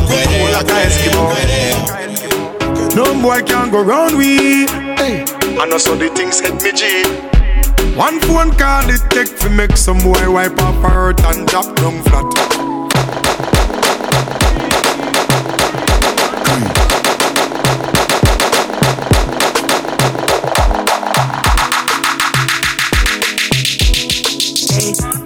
cuerea, 0.06 0.62
cuerea, 0.64 1.16
cuerea. 1.28 1.98
No 2.94 3.14
boy 3.22 3.42
can 3.42 3.70
go 3.70 3.82
round 3.82 4.16
we. 4.16 4.66
Hey. 4.96 5.24
I 5.60 5.66
know 5.66 5.78
so 5.78 5.94
the 5.94 6.08
things 6.10 6.40
hit 6.40 6.62
me 6.62 6.72
G. 6.72 7.04
One 7.96 8.20
phone 8.20 8.52
call 8.52 8.88
it 8.88 9.02
take 9.10 9.36
to 9.38 9.50
make 9.50 9.76
some 9.76 9.98
boy 9.98 10.30
wipe 10.30 10.60
up 10.62 10.74
her 10.82 10.88
hurt 10.88 11.20
and 11.24 11.46
drop 11.46 11.74
down 11.76 12.02
flat. 12.04 12.77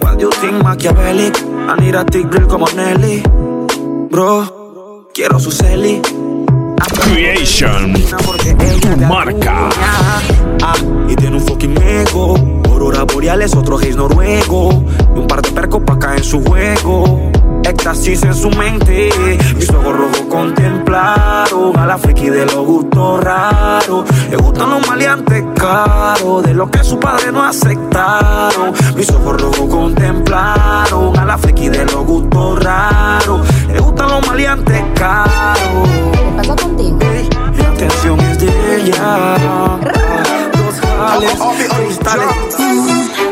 What 0.01 0.19
do 0.19 0.25
you 0.25 0.31
think 0.31 0.63
Machiavelli? 0.63 1.31
I 1.69 1.77
need 1.79 1.95
a 1.95 2.05
thick 2.05 2.29
grill 2.31 2.49
como 2.49 2.67
Nelly. 2.75 3.23
Bro, 4.11 5.09
quiero 5.13 5.39
su 5.39 5.51
celi. 5.51 6.01
Creation. 7.03 7.93
Tu 7.93 8.97
marca. 9.07 9.69
Ah, 10.63 10.77
y 11.09 11.17
tiene 11.17 11.37
un 11.37 11.43
fucking 11.43 11.77
ego. 11.83 12.35
Aurora 12.67 13.05
boreales, 13.05 13.55
otro 13.55 13.77
gays 13.77 13.97
noruego. 13.97 14.85
Y 15.15 15.19
un 15.19 15.27
par 15.27 15.43
de 15.43 15.51
percos 15.51 15.83
pa' 15.83 15.99
caer 15.99 16.19
en 16.19 16.25
su 16.25 16.43
juego. 16.43 17.31
Éxtasis 17.65 18.23
en 18.25 18.35
su 18.35 18.51
mente. 18.51 19.11
Mis 19.57 19.71
ojos 19.71 19.97
rojos 19.97 20.23
contemplaron 20.29 21.77
a 21.77 21.87
la 21.87 21.99
friki 21.99 22.29
de 22.29 22.45
los 22.47 22.67
gustos 22.67 23.23
raros. 23.23 24.05
Le 24.31 24.37
gustan 24.37 24.71
los 24.71 24.87
maleantes 24.89 25.45
caros, 25.57 26.43
de 26.43 26.55
lo 26.55 26.71
que 26.71 26.83
su 26.83 26.99
padre 26.99 27.33
no 27.33 27.45
aceptaron. 27.45 28.73
Mis 28.97 29.11
ojos 29.11 29.41
rojos 29.41 29.69
contemplaron 29.69 31.19
a 31.19 31.25
la 31.25 31.39
friki 31.39 31.69
de 31.69 31.85
los 31.85 32.05
gustos 32.05 32.63
raros. 32.63 33.47
Le 33.69 33.81
gustan 33.81 34.09
los 34.11 34.27
maleantes 34.27 34.83
caros. 34.95 35.89
¿Qué 36.13 36.33
pasa 36.37 36.57
contigo? 36.57 36.99
La 37.59 37.69
atención 37.69 38.21
es 38.21 38.39
de 38.39 38.77
ella. 38.77 39.79
Dos 40.53 40.81
jales, 40.81 41.69
cristales. 41.77 43.32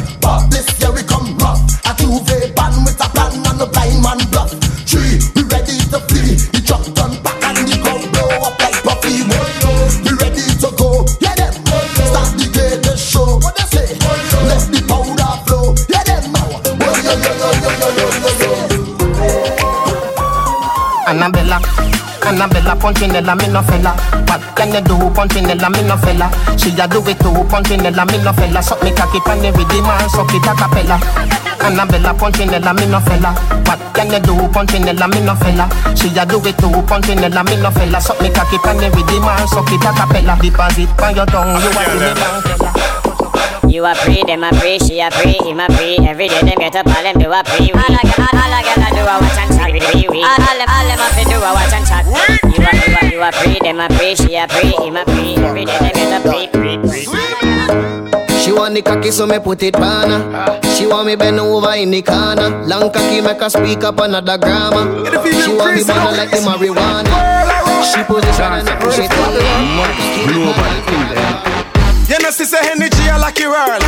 Annabella. 21.24 21.58
Annabella 22.28 22.76
Punchinella, 22.76 23.34
me 23.36 23.48
no 23.48 23.64
fella. 23.64 23.96
What 24.28 24.44
can 24.56 24.74
you 24.74 24.82
do, 24.82 25.10
Punchinella, 25.16 25.70
me 25.72 25.82
no 25.88 25.96
fella? 25.96 26.30
She 26.58 26.76
a 26.76 26.86
do 26.86 27.00
it 27.08 27.18
too, 27.20 27.32
Punchinella, 27.48 28.04
me 28.12 28.18
no 28.22 28.34
fella. 28.34 28.62
Suck 28.62 28.84
me 28.84 28.92
cocky 28.92 29.22
pan 29.22 29.40
the 29.40 29.52
rhythm 29.54 29.86
and 29.86 30.12
suck 30.12 30.34
it 30.34 30.44
a 30.44 30.54
cappella. 30.54 31.00
Annabella 31.64 32.14
Punchinella, 32.14 32.74
me 32.76 32.86
no 32.88 33.00
fella. 33.00 33.32
What 33.64 33.80
can 33.96 34.12
you 34.12 34.20
do, 34.20 34.36
Punchinella, 34.52 35.08
me 35.08 35.22
no 35.24 35.34
fella? 35.36 35.70
She 35.96 36.12
a 36.12 36.26
do 36.26 36.44
it 36.44 36.58
too, 36.58 36.84
Punchinella, 36.84 37.44
me 37.46 37.56
no 37.56 37.72
fella. 37.72 38.02
Suck 38.02 38.20
me 38.20 38.30
cocky 38.30 38.58
pan 38.58 38.76
the 38.76 38.92
rhythm 38.92 39.24
and 39.24 39.48
suck 39.48 39.72
it 39.72 39.80
a 39.80 39.94
cappella. 39.96 40.36
Deposit 40.42 40.90
on 41.00 41.16
your 41.16 41.26
tongue, 41.26 41.56
you 41.56 41.72
a 41.72 41.84
me 42.04 42.12
bank 42.20 42.93
you 43.74 43.86
a 43.86 43.96
free, 43.96 44.22
them 44.28 44.44
a 44.44 44.54
free, 44.60 44.78
she 44.78 45.00
a 45.00 45.10
free, 45.10 45.34
him 45.42 45.60
a 45.60 45.66
free. 45.74 45.98
Every 46.06 46.28
day 46.28 46.42
them 46.42 46.60
get 46.60 46.76
up, 46.76 46.86
all 46.86 47.02
them 47.02 47.18
do 47.18 47.32
a 47.34 47.44
free. 47.44 47.72
All 47.74 47.82
a 47.82 48.02
all, 48.22 48.38
all 48.38 48.54
a 48.54 48.62
girl 48.62 48.86
a 48.86 48.90
do 48.94 49.02
a 49.02 49.18
watch 49.18 49.34
and 49.42 49.50
chat. 49.50 49.74
Wee 49.74 49.82
wee. 50.10 50.22
All, 50.22 50.38
all 50.38 50.58
them, 50.62 50.70
all 50.70 50.86
them 50.86 51.02
a 51.02 51.10
fi 51.10 51.24
do 51.26 51.42
a 51.42 51.50
watch 51.58 51.74
and 51.74 51.82
chat. 51.90 52.06
You 52.06 52.62
a, 52.62 52.70
you 52.86 52.94
a, 53.02 53.10
you 53.10 53.18
a 53.24 53.32
free, 53.32 53.58
them 53.66 53.80
a 53.80 53.90
free, 53.98 54.14
she 54.16 54.36
a 54.36 54.48
free, 54.48 54.76
him 54.78 54.96
a 54.96 55.04
free. 55.06 55.38
Every 55.42 55.66
day 55.66 55.80
them 55.80 55.92
get 55.92 56.14
up, 56.14 56.22
free, 56.22 56.46
free, 56.54 56.78
free. 56.86 57.08
She 58.44 58.52
want 58.52 58.76
the 58.76 58.82
cocky, 58.84 59.10
so 59.10 59.26
me 59.26 59.40
put 59.40 59.64
it 59.64 59.76
on 59.76 60.10
her. 60.10 60.60
She 60.78 60.86
want 60.86 61.08
me 61.08 61.16
bend 61.16 61.40
over 61.40 61.74
in 61.74 61.90
the 61.90 62.04
corner. 62.04 62.64
Long 62.68 62.92
cocky 62.92 63.22
make 63.22 63.42
her 63.42 63.50
speak 63.50 63.84
up 63.84 64.00
another 64.00 64.38
grammar. 64.38 65.04
She 65.42 65.52
want 65.56 65.74
me 65.76 65.84
bend 65.84 66.16
like 66.18 66.30
the 66.30 66.38
marijuana. 66.46 67.10
She 67.90 68.04
position 68.04 68.54
and 68.54 68.70
I 68.70 68.76
push 68.80 69.00
it. 69.00 69.10
You 72.10 72.20
know, 72.20 72.32
she 72.32 72.46
say 72.46 72.60
energy 72.70 73.08
a 73.08 73.18
lucky 73.18 73.48
world. 73.48 73.82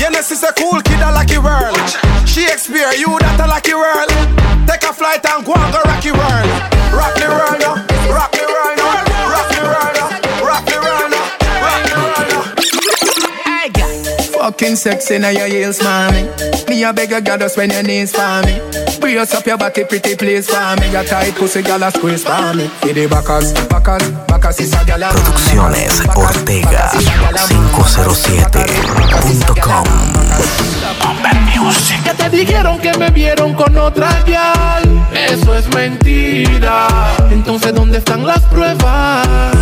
You 0.00 0.10
know, 0.10 0.22
she 0.22 0.34
say 0.34 0.50
cool 0.58 0.80
kid 0.82 1.00
a 1.00 1.12
lucky 1.12 1.38
world. 1.38 1.78
Shakespeare, 2.26 2.92
you 2.94 3.18
that 3.20 3.38
a 3.38 3.46
lucky 3.46 3.74
world. 3.74 4.10
Take 4.66 4.82
a 4.82 4.92
flight 4.92 5.24
and 5.26 5.44
go 5.44 5.54
and 5.54 5.72
go 5.72 5.80
rocky 5.86 6.12
world. 6.12 6.48
Rock 6.92 7.14
the 7.14 7.28
world, 7.30 7.60
no. 7.60 7.91
Fucking 14.52 14.76
sexy 14.76 15.18
now 15.18 15.30
your 15.30 15.46
heels, 15.46 15.82
mommy. 15.82 16.28
Me 16.68 16.84
a 16.84 16.92
beg 16.92 17.10
a 17.10 17.22
god 17.22 17.40
just 17.40 17.56
when 17.56 17.70
your 17.70 17.82
knees 17.82 18.12
for 18.12 18.42
me. 18.44 18.60
Brace 19.00 19.32
up 19.32 19.46
your 19.46 19.56
body, 19.56 19.84
pretty 19.84 20.14
please 20.14 20.46
for 20.46 20.76
me. 20.76 20.92
Your 20.92 21.04
tight 21.04 21.34
pussy, 21.36 21.62
gal 21.62 21.82
a 21.82 21.90
squeeze 21.90 22.22
for 22.22 22.52
me. 22.52 22.68
For 22.68 22.92
the 22.92 23.06
backers, 23.06 23.54
backers, 23.70 24.10
backers 24.28 24.60
is 24.60 24.74
a 24.74 24.84
gal 24.84 25.04
a 25.04 25.08
Producciones 25.08 26.02
Ortega 26.14 26.90
507.com 27.48 29.84
Que 32.04 32.12
te 32.12 32.28
dijeron 32.28 32.78
que 32.78 32.92
me 32.98 33.08
vieron 33.08 33.54
con 33.54 33.74
otra 33.78 34.22
gal. 34.26 34.82
Eso 35.14 35.54
es 35.54 35.66
mentira. 35.74 36.88
Entonces, 37.30 37.72
¿dónde 37.72 37.96
están 37.98 38.26
las 38.26 38.40
pruebas? 38.40 39.56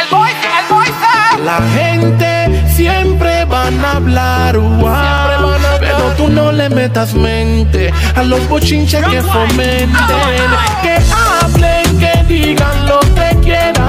El 0.00 0.06
boy, 0.16 0.30
el 0.30 0.66
boy 0.72 0.86
La 1.44 1.60
gente 1.74 2.41
siempre 2.72 3.44
van 3.44 3.84
a 3.84 3.92
hablar, 3.92 4.58
wow, 4.58 5.52
pero 5.78 6.12
tú 6.16 6.28
no 6.28 6.52
le 6.52 6.70
metas 6.70 7.14
mente 7.14 7.92
a 8.16 8.22
los 8.22 8.48
bochinches 8.48 9.04
que 9.04 9.22
fomenten, 9.22 9.90
que 10.82 10.96
hablen, 11.12 11.98
que 11.98 12.24
digan 12.26 12.86
lo 12.86 13.00
que 13.00 13.36
quieran, 13.42 13.84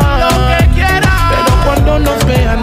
pero 0.75 1.63
cuando 1.65 1.99
nos 1.99 2.25
vean 2.25 2.61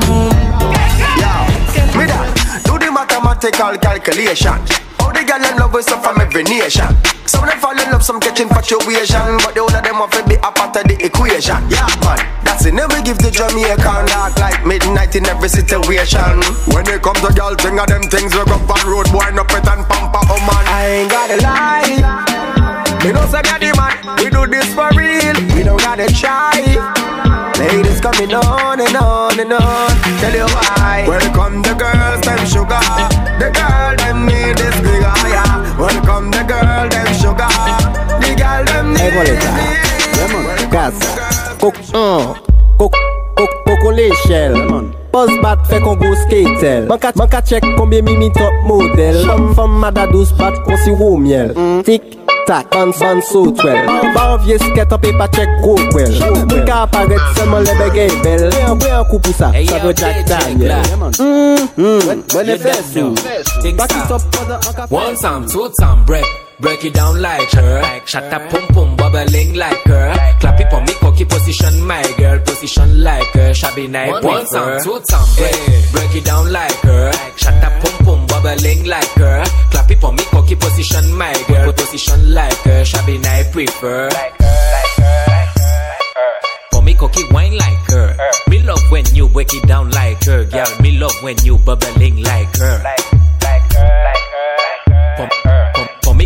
mathematical 3.41 3.79
calculation. 3.81 4.59
All 5.01 5.13
the 5.13 5.25
girl 5.25 5.41
in 5.41 5.57
love 5.57 5.73
with 5.73 5.87
some 5.87 6.03
from 6.03 6.21
every 6.21 6.45
nation. 6.45 6.87
Some 7.25 7.45
of 7.45 7.51
them 7.51 7.59
fall 7.59 7.73
in 7.73 7.91
love, 7.91 8.05
some 8.05 8.21
catch 8.21 8.41
infatuation, 8.41 9.41
but 9.41 9.55
the 9.55 9.61
whole 9.65 9.73
of 9.73 9.83
them 9.83 9.99
want 9.99 10.13
to 10.13 10.23
be 10.29 10.35
a 10.37 10.51
part 10.53 10.77
of 10.77 10.85
the 10.85 10.97
equation. 11.01 11.57
Yeah, 11.73 11.89
man, 12.05 12.21
that's 12.45 12.67
it. 12.67 12.75
Never 12.75 13.01
give 13.01 13.19
the 13.19 13.31
Jamaican 13.31 14.13
dark 14.13 14.37
like 14.37 14.67
midnight 14.67 15.17
in 15.17 15.27
every 15.27 15.49
situation. 15.49 16.37
When 16.75 16.85
it 16.85 17.01
comes 17.01 17.21
to 17.25 17.33
girl, 17.33 17.55
thing 17.57 17.81
of 17.81 17.89
them 17.89 18.03
things 18.13 18.35
we 18.37 18.45
go 18.45 18.61
on 18.61 18.83
road, 18.85 19.09
boy, 19.09 19.33
no 19.33 19.45
pet 19.49 19.65
and 19.69 19.89
pamper, 19.89 20.21
oh 20.21 20.41
man. 20.45 20.65
I 20.69 21.01
ain't 21.01 21.11
gotta 21.11 21.39
lie. 21.41 22.41
Me 23.05 23.13
know 23.13 23.25
say 23.33 23.41
the 23.41 23.73
man, 23.73 23.97
we 24.21 24.29
do 24.29 24.45
this 24.45 24.69
for 24.77 24.91
real. 24.93 25.37
We 25.57 25.65
don't 25.65 25.81
gotta 25.81 26.13
try. 26.13 26.61
Ladies 27.61 28.01
coming 28.01 28.33
on 28.35 28.81
and 28.81 28.97
on 28.97 29.39
and 29.39 29.53
on. 29.53 29.91
Tell 30.21 30.35
you 30.35 30.47
why. 30.47 31.05
Welcome 31.07 31.63
the 31.63 31.75
girls, 31.75 32.21
them 32.23 32.47
sugar. 32.47 33.10
The 33.41 33.49
girl 33.57 33.97
dem 33.97 34.27
need 34.27 34.57
this 34.61 34.77
nigga, 34.85 35.13
yeah. 35.33 35.79
Welcome 35.81 36.31
the 36.31 36.45
girl 36.45 36.89
dem 36.93 37.09
sugar. 37.17 37.49
The 38.21 38.37
girl 38.37 38.65
dem 38.69 38.93
need 38.93 39.17
hey, 39.17 39.25
this. 39.25 39.45
nigga 39.45 40.69
Gaza, 40.71 41.09
kok 41.59 41.75
an, 41.97 42.37
kok, 42.77 42.93
kok, 43.37 43.53
kok 43.65 43.85
on 43.87 43.93
l'échelle 43.97 44.61
Pos 45.11 45.33
bat 45.43 45.65
fè 45.67 45.81
kon 45.81 45.97
go 45.99 46.13
skatel 46.27 46.85
Man 46.87 47.29
ka 47.33 47.41
chek 47.41 47.65
konbyen 47.79 48.05
mi 48.05 48.17
mi 48.21 48.29
top 48.37 48.53
model. 48.69 49.25
Fom, 49.25 49.55
fom, 49.57 49.73
mada 49.81 50.05
dos 50.13 50.31
bat 50.37 50.61
kon 50.69 50.77
si 50.85 50.93
wou 50.93 51.17
miel. 51.17 51.51
Mm. 51.57 51.81
Tik, 51.89 52.03
tik 52.13 52.40
stat, 52.51 52.71
bounce, 52.71 52.99
bounce 52.99 53.27
so 53.29 53.51
twel 53.53 53.87
Ba 54.15 54.23
an 54.33 54.39
vie 54.43 54.59
sket 54.59 54.93
an 54.93 55.01
pa 55.19 55.27
chek 55.37 55.49
go 55.63 55.77
kwel 55.93 56.11
Mou 56.51 56.67
ka 56.67 56.83
aparet 56.87 57.23
seman 57.39 57.65
le 57.65 57.75
begey 57.79 58.11
bel 58.25 58.47
Mwen 58.51 58.99
an 58.99 59.07
kou 59.07 59.23
pou 59.23 59.33
sa, 59.33 59.53
sa 59.55 59.79
vyo 59.85 59.95
Jack 59.95 60.27
Daniel 60.27 60.83
Mwen 61.79 62.55
e 62.55 62.61
fesou 62.67 63.15
Back 63.79 63.95
it 63.95 64.11
up 64.11 64.23
for 64.35 64.45
the 64.51 64.59
anka 64.67 64.87
fesou 64.87 64.97
One 64.99 65.17
time, 65.17 65.47
two 65.47 65.71
time, 65.79 66.05
break 66.05 66.50
Break 66.61 66.85
it 66.85 66.93
down 66.95 67.23
like 67.23 67.51
her. 67.53 68.03
Shut 68.05 68.33
up, 68.33 68.51
pum 68.51 68.67
pum, 68.69 68.97
bubbling 68.97 69.55
like 69.55 69.83
her. 69.85 70.13
Clap 70.41 70.61
it 70.61 70.71
for 70.71 70.81
me, 70.83 70.93
cocky 71.01 71.25
position, 71.25 71.83
my 71.87 72.03
girl. 72.19 72.39
Position 72.41 73.03
like 73.03 73.29
her. 73.29 73.55
Shabby 73.55 73.87
night, 73.87 74.23
one 74.23 74.45
time, 74.47 74.81
two 74.83 75.01
time, 75.09 75.27
break. 75.37 75.93
Break 75.93 76.15
it 76.17 76.25
down 76.25 76.53
like 76.53 76.81
her. 76.83 77.13
Shut 77.37 77.55
up, 77.65 77.73
pum 77.83 78.05
pum, 78.05 78.27
bubbling 78.27 78.85
like 78.85 79.09
her. 79.17 79.43
Clap 79.71 79.91
it 79.91 80.01
for 80.01 80.13
me, 80.13 80.23
cocky 80.31 80.55
position, 80.55 81.13
my 81.17 81.33
girl. 81.49 81.73
Position 81.73 82.35
like 82.35 82.57
her. 82.69 82.85
Shabby 82.85 83.17
night, 83.19 83.51
prefer. 83.53 84.11
For 86.73 86.83
me, 86.83 86.93
cocky 86.95 87.25
wine 87.31 87.57
like 87.57 87.79
her. 87.89 88.17
Me 88.49 88.63
love 88.63 88.83
when 88.91 89.05
you 89.15 89.29
break 89.29 89.55
it 89.55 89.67
down 89.67 89.91
like 89.93 90.23
her, 90.25 90.45
girl. 90.45 90.69
Me 90.83 90.99
love 90.99 91.17
when 91.23 91.37
you 91.43 91.57
bubbling 91.57 92.23
like 92.23 92.55
her. 92.59 92.83
For, 95.17 95.27
for, 95.27 95.27
for 95.27 95.27
me, 95.27 95.60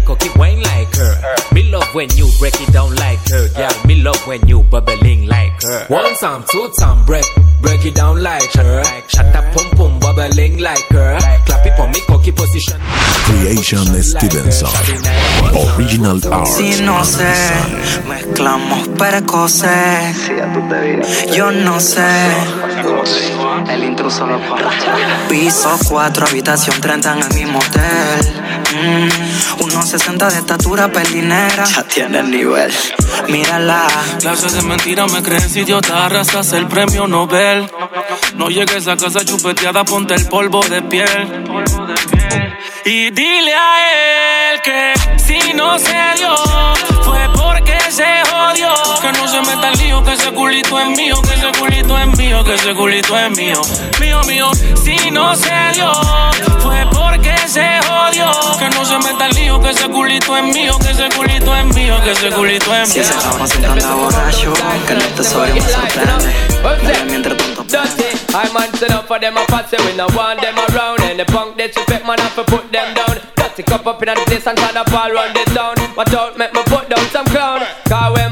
cocky 0.05 0.29
wine 0.37 0.63
like 0.63 0.95
her. 0.97 1.15
Me 1.53 1.63
love 1.71 1.89
when 1.95 2.09
you 2.17 2.31
break 2.39 2.61
it 2.61 2.73
down 2.73 2.95
like 2.97 3.19
her, 3.29 3.49
girl. 3.55 3.87
Me 3.87 3.97
love 3.97 4.21
when 4.27 4.47
you 4.47 4.63
bubbling 4.65 5.27
like 5.27 5.63
her. 5.63 5.87
One 5.89 6.15
time, 6.17 6.45
two 6.51 6.71
time, 6.79 7.05
break, 7.05 7.25
break 7.61 7.85
it 7.85 7.95
down 7.95 8.23
like 8.23 8.53
her. 8.53 8.83
Shut 9.09 9.35
up, 9.35 9.45
pum 9.55 9.71
pum, 9.77 10.01
bubbling 10.01 10.59
like 10.59 10.87
her. 10.91 11.19
Clap 11.47 11.67
it 11.67 11.77
for 11.77 11.89
me, 11.89 12.01
cocky 12.07 12.33
position. 12.33 12.81
Creation 13.25 14.03
Stevenson 14.03 14.69
Original 15.77 16.21
Art 16.31 16.47
Si 16.47 16.83
no 16.83 17.03
sé, 17.05 17.33
mezclamos 18.07 18.89
precoces. 18.89 20.31
Yo 21.35 21.51
no 21.51 21.81
sé. 21.81 22.05
El 23.71 23.85
intruso 23.85 24.27
lo 24.27 24.39
Piso 25.29 25.79
4, 25.89 26.27
habitación 26.27 26.81
30 26.81 27.13
en 27.13 27.23
el 27.23 27.35
mismo 27.35 27.59
hotel. 27.59 28.44
Mm, 28.75 29.63
unos 29.63 29.89
60 29.89 30.31
de 30.31 30.39
estatura, 30.39 30.89
pelinera. 30.89 31.65
Ya 31.65 31.83
tiene 31.85 32.19
el 32.19 32.31
nivel. 32.31 32.73
Mírala. 33.29 33.87
Clases 34.21 34.53
de 34.55 34.63
mentira 34.63 35.07
me 35.07 35.23
crees 35.23 35.55
idiota, 35.57 36.07
arrastras 36.07 36.53
el 36.53 36.67
premio 36.67 37.07
Nobel. 37.07 37.71
No 38.37 38.49
llegues 38.49 38.89
a 38.89 38.97
casa 38.97 39.25
chupeteada, 39.25 39.85
ponte 39.85 40.15
el 40.15 40.27
polvo 40.27 40.63
de 40.65 40.83
piel. 40.83 41.45
Y 42.85 43.11
dile 43.11 43.55
a 43.55 44.53
él 44.53 44.61
que 44.63 44.93
si 45.19 45.53
no 45.55 45.79
se 45.79 45.97
dio, 46.19 46.35
no 49.15 49.29
se 49.29 49.41
meta 49.41 49.71
el 49.71 49.79
lío, 49.79 50.03
que 50.05 50.13
ese 50.13 50.31
culito 50.33 50.81
es 50.81 50.89
mío, 50.89 51.21
que 51.23 51.35
ese 51.35 51.53
culito 51.59 51.99
es 51.99 52.07
mío, 52.19 52.45
que 52.45 52.55
ese 52.55 52.75
culito 52.75 53.19
es 53.19 53.31
mío. 53.37 53.61
Mío, 54.01 54.21
mío, 54.25 54.51
si 54.83 55.11
no 55.11 55.35
se 55.35 55.53
dio, 55.75 55.93
fue 56.61 56.87
porque 56.93 57.35
se 57.47 57.81
jodió. 57.87 58.31
Que 58.59 58.71
no 58.71 58.85
se 58.85 58.99
meta 58.99 59.27
el 59.27 59.35
lío, 59.35 59.61
que 59.61 59.71
ese 59.71 59.89
culito 59.89 60.37
es 60.37 60.45
mío, 60.45 60.79
que 60.79 60.91
ese 60.91 61.09
culito 61.11 61.57
es 61.57 61.65
mío, 61.75 62.01
que 62.05 62.11
ese 62.13 62.31
culito 62.31 62.75
es 62.75 62.89
Si 62.89 62.99
mío. 62.99 63.09
ese 63.09 63.19
chamo 63.21 63.47
siempre 63.47 63.71
anda 63.71 63.95
borracho, 63.95 64.53
que 64.87 64.93
el 64.93 65.03
tesorio 65.15 65.55
me 65.55 65.61
sorprende. 65.61 66.35
Dale 66.63 67.05
mientras 67.05 67.37
tanto. 67.37 67.65
I 68.37 68.53
man 68.53 68.73
set 68.75 68.91
up 68.91 69.07
for 69.07 69.21
them 69.21 69.37
a 69.37 69.45
patsy, 69.47 69.77
we 69.87 69.95
no 69.97 70.07
want 70.17 70.41
them 70.41 70.57
around. 70.59 71.01
And 71.03 71.19
the 71.21 71.25
punk 71.25 71.57
disrespect 71.57 72.05
man 72.07 72.19
have 72.19 72.35
to 72.35 72.43
put 72.45 72.71
them 72.73 72.95
down. 72.95 73.21
Dirty 73.37 73.63
cup 73.63 73.87
up 73.87 74.03
in 74.03 74.09
the 74.15 74.21
place 74.27 74.47
and 74.47 74.59
try 74.59 74.73
to 74.73 74.83
fall 74.91 75.11
run 75.13 75.33
the 75.35 75.45
town. 75.55 75.75
Watch 75.97 76.13
out, 76.15 76.37
make 76.37 76.53
me 76.53 76.63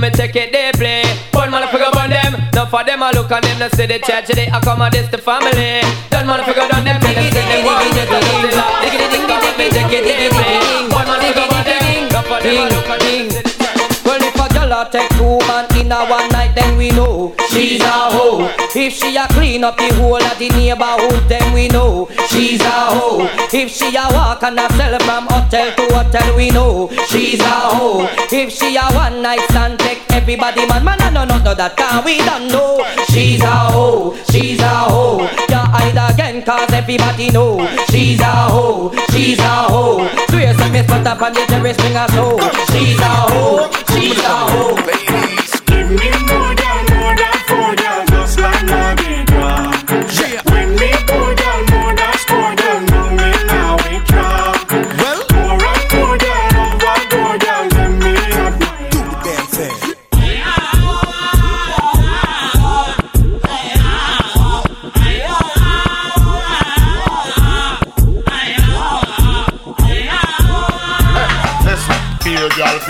me 0.03 0.11
take 0.11 0.35
it, 0.35 0.51
they 0.51 0.73
play. 0.75 1.07
One 1.31 1.51
man 1.51 1.62
figure 1.71 1.87
on 1.87 2.11
them. 2.11 2.43
Now 2.53 2.67
for 2.67 2.83
them, 2.83 3.03
I 3.03 3.12
look 3.12 3.31
on 3.31 3.41
them, 3.41 3.59
they 3.62 3.71
see 3.71 3.87
the 3.87 4.03
church, 4.03 4.27
they 4.35 4.51
accommodate 4.51 5.11
the 5.15 5.19
family. 5.19 5.87
Done 6.11 6.27
man 6.27 6.43
figure 6.43 6.67
on 6.67 6.83
them, 6.83 6.99
they 6.99 7.15
see 7.15 7.31
the 7.31 7.38
they 7.38 7.62
love. 7.62 8.83
Take 8.83 8.99
it, 8.99 9.15
it, 9.15 9.71
take 9.71 9.95
it, 9.95 10.03
they 10.03 10.29
play. 10.35 10.59
One 10.91 11.07
man 11.07 11.23
figure 11.23 11.47
on 11.47 11.62
them. 11.62 12.11
Now 12.11 12.27
for 12.27 12.43
them, 12.43 12.59
I 12.59 12.75
look 12.75 12.91
on 12.91 12.99
them, 12.99 13.31
see 13.31 13.47
the 13.47 13.55
church. 13.62 14.03
Well, 14.03 14.19
if 14.27 14.35
a 14.35 14.47
girl 14.51 14.75
take 14.91 15.11
two 15.15 15.38
man 15.47 15.71
in 15.79 15.93
a 15.95 16.03
one 16.11 16.27
night, 16.35 16.41
then 16.55 16.77
we 16.77 16.91
know 16.91 17.35
she's 17.51 17.81
a 17.81 18.11
hoe. 18.15 18.51
If 18.75 18.95
she 18.95 19.17
a 19.17 19.27
clean 19.29 19.65
up 19.65 19.77
the 19.77 19.93
whole 19.95 20.23
of 20.23 20.38
the 20.38 20.49
neighborhood, 20.51 21.29
then 21.29 21.53
we 21.53 21.69
know 21.69 22.09
she's 22.29 22.61
a 22.61 22.71
hoe. 22.71 23.29
If 23.53 23.71
she 23.71 23.95
a 23.97 24.07
walk 24.12 24.43
and 24.43 24.59
sell 24.77 24.99
from 25.01 25.27
hotel 25.27 25.75
to 25.77 25.95
hotel, 25.95 26.37
we 26.37 26.51
know 26.51 26.91
she's 27.09 27.41
a 27.41 27.45
hoe. 27.45 28.09
If 28.31 28.53
she 28.53 28.77
a 28.77 28.85
one 28.93 29.23
night 29.23 29.41
stand, 29.51 29.79
take 29.79 30.03
everybody 30.11 30.67
man, 30.67 30.85
man, 30.85 31.01
I 31.01 31.11
know 31.11 31.25
not 31.25 31.45
know 31.45 31.55
that 31.55 31.77
can 31.77 32.05
we 32.05 32.19
don't 32.19 32.49
know. 32.49 32.85
She's 33.11 33.43
a 33.43 33.47
hoe, 33.47 34.17
she's 34.31 34.61
a 34.61 34.69
hoe. 34.69 35.29
Yeah, 35.49 35.67
hide 35.67 36.12
again, 36.15 36.43
cause 36.43 36.73
everybody 36.73 37.31
know 37.31 37.67
she's 37.91 38.21
a 38.21 38.25
hoe, 38.25 38.93
she's 39.11 39.38
a 39.38 39.69
hoe. 39.69 40.09
Swear 40.31 40.55
some 40.55 40.73
miss 40.73 40.87
put 40.87 41.07
up 41.07 41.21
on 41.23 41.33
the 41.33 41.45
terrace, 41.47 41.77
bring 41.77 41.97
soul. 42.15 42.41
She's 42.73 42.99
a 42.99 43.12
hoe, 43.31 43.71
she's 43.93 44.19
a 44.19 44.37
hoe. 44.53 45.41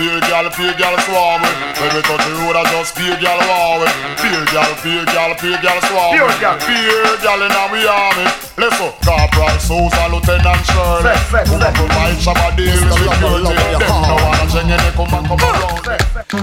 Fear 0.03 0.19
gal, 0.19 0.51
fear 0.51 0.75
gal, 0.75 0.75
fear 0.75 0.75
gal 0.75 0.95
swarm 1.07 1.39
with 1.39 1.79
When 1.79 1.95
we 1.95 2.01
touch 2.03 2.27
the 2.27 2.35
road 2.43 2.59
I 2.59 2.63
just 2.75 2.91
fear 2.91 3.15
gal 3.23 3.39
war 3.47 3.79
with 3.79 3.95
Fear 4.19 4.43
gal, 4.51 4.75
fear 4.83 5.05
gal, 5.07 5.31
fear 5.39 5.55
gal 5.63 5.79
swarm 5.87 6.19
with 6.19 6.43
Fear 6.67 7.07
gal. 7.23 7.39
In 7.39 7.51
our 7.55 7.71
army. 7.71 8.27
Listen, 8.59 8.91
Corporal 8.99 9.55
Sousa, 9.63 10.03
Lieutenant 10.11 10.59
Shirley 10.67 11.15
Who 11.47 11.55
up 11.55 11.71
with 11.79 11.95
my 11.95 12.11
shabba 12.19 12.51
deal 12.51 12.75
with 12.83 12.99
security 12.99 13.55
Them 13.79 13.95
no 14.03 14.15
wanna 14.19 14.45
change 14.51 14.75
any 14.75 14.91
come 14.91 15.07
and 15.07 15.23
come 15.23 15.39
around 15.39 15.83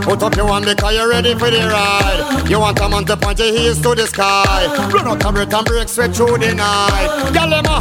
Put 0.09 0.23
up 0.23 0.37
your 0.37 0.47
one 0.47 0.65
because 0.65 0.95
you're 0.95 1.11
ready 1.11 1.35
for 1.35 1.51
the 1.51 1.61
ride. 1.69 2.49
You 2.49 2.61
want 2.61 2.81
a 2.81 2.89
man 2.89 3.05
to 3.05 3.17
point 3.17 3.39
your 3.41 3.53
heels 3.53 3.81
to 3.83 3.95
the 3.95 4.07
sky. 4.07 4.67
Run 4.89 5.07
out 5.07 5.25
and 5.25 5.35
break 5.35 5.53
and 5.53 5.67
break 5.67 5.89
straight 5.89 6.15
through 6.15 6.39
the 6.39 6.55
night. 6.55 7.31
Galema, 7.35 7.77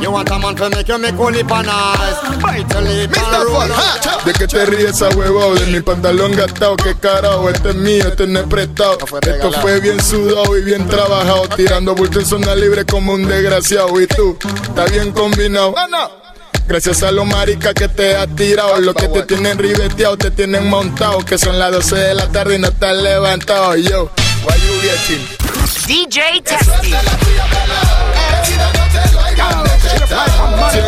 You 0.00 0.10
want 0.10 0.30
a 0.30 0.38
man 0.38 0.54
to 0.56 0.70
make 0.70 0.88
you 0.88 0.98
make 0.98 1.18
only 1.18 1.42
pan 1.44 1.66
eyes. 1.68 2.18
Bite 2.42 2.72
your 2.72 2.82
lip 2.82 3.16
and 3.16 3.44
roll 3.44 3.72
on. 3.72 4.24
De 4.24 4.32
que 4.32 4.46
te 4.46 4.66
ríes 4.66 4.90
esa 4.90 5.08
huevado 5.10 5.54
de 5.54 5.66
mi 5.66 5.80
pantalón 5.80 6.32
gastado, 6.32 6.76
que 6.76 6.94
carajo, 6.94 7.48
este 7.50 7.70
es 7.70 7.74
mío, 7.76 8.08
este 8.08 8.26
no 8.26 8.40
es 8.40 8.46
prestado. 8.46 8.98
Esto 9.22 9.52
fue 9.60 9.80
bien 9.80 10.02
sudado 10.02 10.56
y 10.56 10.62
bien 10.62 10.86
trabajado, 10.86 11.48
tirando 11.56 11.94
bulto 11.94 12.20
en 12.20 12.26
zona 12.26 12.54
libre 12.54 12.84
como 12.84 13.12
un 13.12 13.26
desgraciado. 13.26 14.00
Y 14.00 14.06
tú, 14.06 14.36
está 14.62 14.84
bien 14.86 15.12
combinado. 15.12 15.74
Gracias 16.66 17.02
a 17.02 17.10
los 17.10 17.24
maricas 17.24 17.72
que 17.72 17.88
te 17.88 18.14
has 18.14 18.28
tirado, 18.36 18.78
los 18.80 18.94
que 18.94 19.08
te 19.08 19.22
tienen 19.22 19.56
ribeteado, 19.56 20.18
te 20.18 20.30
tienen 20.30 20.68
montado, 20.68 21.24
que 21.24 21.38
son 21.38 21.58
las 21.58 21.72
12 21.72 21.96
de 21.96 22.14
la 22.14 22.28
tarde 22.28 22.56
y 22.56 22.58
no 22.58 22.68
estás 22.68 22.94
levantado. 22.96 23.74
Yo, 23.76 24.10
why 24.44 24.54
you 24.66 24.80
getting? 24.82 25.38
DJ 25.86 26.42
Testy. 26.42 26.92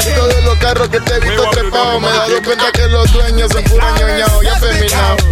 Siento 0.03 0.27
de 0.29 0.43
los 0.43 0.57
carros 0.59 0.89
que 0.89 1.01
te 1.01 1.15
he 1.15 1.21
visto 1.21 1.51
trepado, 1.51 2.01
me 2.01 2.09
he 2.09 2.13
dado 2.13 2.43
cuenta 2.45 2.73
que 2.73 2.87
los 2.89 3.13
dueños 3.13 3.51
son 3.53 3.65
pura 3.65 3.91
ñoñao 3.99 4.43
y 4.43 4.47
afeminados. 4.49 5.25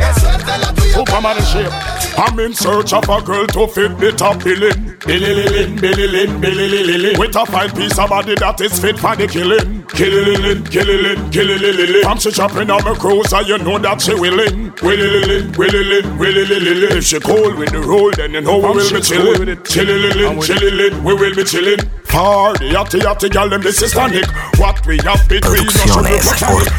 I'm 2.19 2.37
in 2.41 2.53
search 2.53 2.93
of 2.93 3.09
a 3.09 3.23
girl 3.23 3.47
to 3.47 3.69
fit 3.69 3.97
the 3.97 4.11
top 4.11 4.43
billing. 4.43 4.99
Billy-lin, 5.07 5.77
billy-lin, 5.79 6.41
billy-lin, 6.41 7.17
With 7.17 7.37
a 7.37 7.47
fine 7.47 7.71
piece 7.71 7.97
of 7.97 8.11
body 8.11 8.35
that 8.35 8.61
is 8.61 8.77
fit 8.81 8.99
for 8.99 9.15
the 9.15 9.29
killing. 9.29 9.87
Killing, 9.87 10.65
killing, 10.67 11.31
killing, 11.31 12.03
From 12.03 12.19
she 12.19 12.33
chopping 12.33 12.71
on 12.71 12.83
my 12.83 12.95
cruiser, 12.99 13.43
you 13.43 13.57
know 13.59 13.79
that 13.79 14.03
she 14.03 14.15
willing. 14.19 14.75
Willing, 14.83 15.53
willing, 15.55 16.19
willing, 16.19 16.99
If 16.99 17.05
she 17.05 17.21
cold 17.21 17.55
with 17.55 17.71
the 17.71 17.79
roll, 17.87 18.11
then 18.11 18.33
you 18.33 18.41
know 18.41 18.59
we 18.59 18.67
will 18.67 18.91
be 18.91 19.01
chilling. 19.01 19.63
Chilling, 19.63 20.43
chilling, 20.43 21.05
we 21.05 21.15
will 21.15 21.35
be 21.37 21.45
chilling. 21.45 21.79
Party, 22.09 22.71
yachty, 22.71 22.99
yachty, 22.99 23.31
girl, 23.31 23.49
them 23.49 23.63
this 23.63 23.81
is 23.81 23.93
tonic. 23.93 24.27
What 24.59 24.85
we 24.87 24.99
have 25.07 25.23
between 25.29 25.69
us, 25.69 25.87
we 25.95 26.03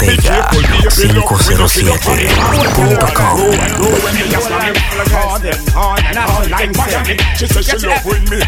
Be 0.04 0.18
careful, 0.20 0.60
be 0.68 0.84
a 0.84 0.92
bit 0.92 1.16
look, 1.16 1.32
we 1.48 1.56
don't 1.56 1.70
see 1.70 1.86
no 1.88 1.96
Producciones 5.30 5.76
Ortega 5.76 6.26
507.com 6.26 7.06
She 7.38 7.48
says 7.48 7.66
she 7.66 7.78
love 7.86 8.06
when 8.06 8.24
me 8.30 8.40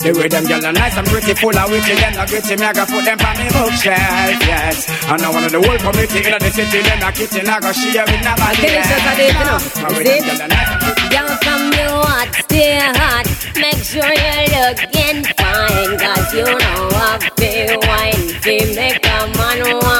The 0.00 0.12
way 0.16 0.28
them 0.28 0.44
gyal 0.44 0.64
are 0.64 0.72
nice 0.72 0.96
and 0.96 1.06
pretty, 1.08 1.34
full 1.34 1.56
of 1.56 1.70
witty, 1.70 1.94
them 1.94 2.16
a 2.16 2.26
gritty, 2.26 2.56
me 2.56 2.64
I 2.64 2.72
go 2.72 2.86
put 2.86 3.04
them 3.04 3.20
on 3.20 3.36
me 3.36 3.48
bookshelf, 3.52 4.40
yes. 4.48 4.88
And 5.10 5.20
now 5.20 5.32
one 5.32 5.44
of 5.44 5.52
the 5.52 5.60
whole 5.60 5.76
committee 5.76 6.24
in 6.24 6.38
the 6.40 6.50
city, 6.50 6.80
them 6.80 7.02
a 7.04 7.12
kitty, 7.12 7.40
I 7.44 7.60
go 7.60 7.72
share 7.72 8.06
with 8.08 8.24
nobody 8.24 8.56
Finish 8.64 8.88
us 8.88 9.04
a 9.04 9.12
day, 9.12 9.28
you 9.28 9.44
know. 9.44 9.60
You 9.60 9.96
with 9.98 10.06
them 10.08 10.24
see? 10.24 10.24
gyal 10.24 10.40
are 10.40 10.48
nice 10.48 10.70
and 10.72 11.00
from 11.44 11.70
the 11.70 11.84
hot, 12.00 12.28
stay 12.48 12.78
hot. 12.80 13.26
Make 13.60 13.82
sure 13.84 14.08
you're 14.08 14.48
looking 14.56 15.20
fine. 15.36 15.92
Cause 16.00 16.32
you 16.32 16.48
know 16.48 16.88
a 16.96 17.20
big 17.36 17.76
wine. 17.84 18.24
They 18.40 18.64
make 18.74 19.04
a 19.04 19.18
man 19.36 19.60
walk 19.84 19.99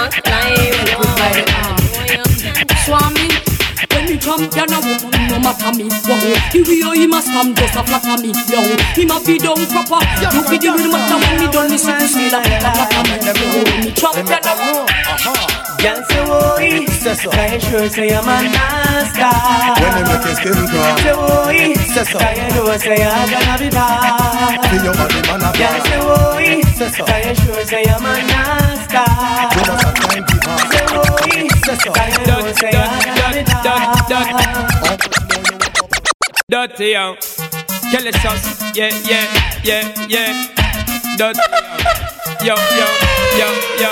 when 4.48 4.68
you 4.72 4.88
a 4.88 4.96
woman, 5.04 5.28
no 5.28 5.36
matter 5.40 5.72
me, 5.76 5.84
wow. 6.08 6.16
The 6.52 6.60
way 6.64 6.96
he 6.96 7.06
must 7.06 7.28
come 7.28 7.54
just 7.54 7.76
a 7.76 7.82
flatter 7.84 8.16
me, 8.22 8.32
yo. 8.48 8.60
He 8.96 9.04
must 9.04 9.26
be 9.26 9.36
down 9.36 9.60
proper. 9.68 10.00
You 10.32 10.40
be 10.48 10.56
the 10.56 10.72
real 10.72 10.88
matter 10.88 11.18
when 11.20 11.34
me 11.40 11.46
done 11.52 11.68
listen 11.68 11.98
to 12.00 12.08
see 12.08 12.30
that 12.30 12.46
flatter 12.48 13.02
me, 13.04 13.16
yo. 13.20 13.32
Me 13.84 13.92
champion 13.92 14.40
a 14.40 14.52
woman. 14.56 14.88
Girl 15.80 16.00
say 16.08 16.24
oi, 16.24 16.84
I 16.88 17.58
sure 17.58 17.88
say 17.88 18.12
I'm 18.12 18.28
a 18.28 18.36
nasty. 18.48 19.24
When 19.80 19.92
they 19.96 20.04
make 20.08 20.24
your 20.24 20.34
skin 20.36 20.60
crawl. 20.68 20.96
Say 21.00 21.16
oi, 21.16 21.74
Say. 21.90 22.16
I 22.20 22.48
know 22.54 22.76
say 22.76 23.02
I'm 23.04 23.28
gonna 23.28 23.54
be 23.58 23.68
bad. 23.70 24.60
See 24.68 24.84
your 24.84 24.94
body 24.94 25.20
man 25.24 25.40
a 25.40 25.50
Girl 25.56 25.78
say 25.84 26.00
oi, 26.00 26.60
I 27.08 27.32
sure 27.32 27.64
say 27.64 27.84
I'm 27.88 28.04
a 28.04 28.12
nasty. 28.24 29.04
You 29.56 29.64
must 29.68 29.84
have 29.84 29.96
time 30.00 30.24
to 30.24 30.36
pass. 30.40 30.68
Say 30.72 30.84
oi, 30.96 31.48
I 31.96 32.08
know 32.26 32.52
say 32.52 32.72
I'm 32.76 32.99
Dirty 36.50 36.86
young. 36.86 37.16
Kelly 37.92 38.10
sauce. 38.10 38.74
Yeah, 38.74 38.90
yeah, 39.06 39.62
yeah, 39.62 40.06
yeah. 40.08 41.16
Dirty. 41.16 41.38
Yo, 42.40 42.56
yo, 42.56 42.88
yo, 43.36 43.48
yo. 43.76 43.90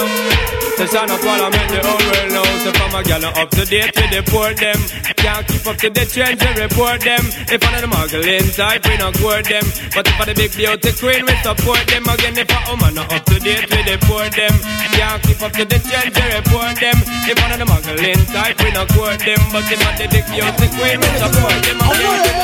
The 0.81 0.89
son 0.89 1.11
of 1.11 1.21
parliament, 1.21 1.69
the 1.69 1.85
whole 1.85 2.01
world 2.01 2.33
knows 2.33 2.65
If 2.65 2.81
I'm 2.81 2.97
a 2.97 3.05
gal 3.05 3.21
not 3.21 3.37
up 3.37 3.51
to 3.51 3.65
date 3.69 3.93
with 3.93 4.09
the 4.09 4.25
poor 4.25 4.57
them. 4.57 4.81
Can't 5.21 5.45
keep 5.45 5.69
up 5.69 5.77
to 5.85 5.93
the 5.93 6.09
trends, 6.09 6.41
we 6.41 6.57
report 6.57 7.05
them. 7.05 7.21
If 7.45 7.61
I'm 7.61 7.77
the 7.77 7.93
muggling 7.93 8.49
type, 8.57 8.89
we 8.89 8.97
not 8.97 9.13
court 9.21 9.45
them. 9.45 9.69
But 9.93 10.09
if 10.09 10.17
I'm 10.17 10.25
the 10.25 10.33
big 10.33 10.57
beauty 10.57 10.97
queen, 10.97 11.29
we 11.29 11.37
support 11.45 11.85
them. 11.93 12.09
Again, 12.09 12.41
if 12.41 12.49
I'm 12.49 12.65
woman 12.73 12.97
not 12.97 13.13
up 13.13 13.21
to 13.29 13.37
date 13.37 13.69
with 13.69 13.85
the 13.85 14.01
poor 14.09 14.25
them. 14.33 14.55
Can't 14.97 15.21
keep 15.29 15.45
up 15.45 15.53
to 15.53 15.69
the 15.69 15.79
trends, 15.85 16.17
we 16.17 16.25
report 16.33 16.81
them. 16.81 16.97
If 17.29 17.37
I'm 17.37 17.53
the 17.53 17.69
muggling 17.69 18.25
type, 18.33 18.57
we 18.65 18.73
not 18.73 18.89
court 18.97 19.21
them. 19.29 19.45
But 19.53 19.69
if 19.69 19.77
I'm 19.85 19.93
the 20.01 20.09
big 20.09 20.25
beauty 20.25 20.73
queen, 20.73 20.97
we 21.05 21.09
support 21.21 21.61
them. 21.69 21.85
Everyone 21.85 22.25
for 22.25 22.39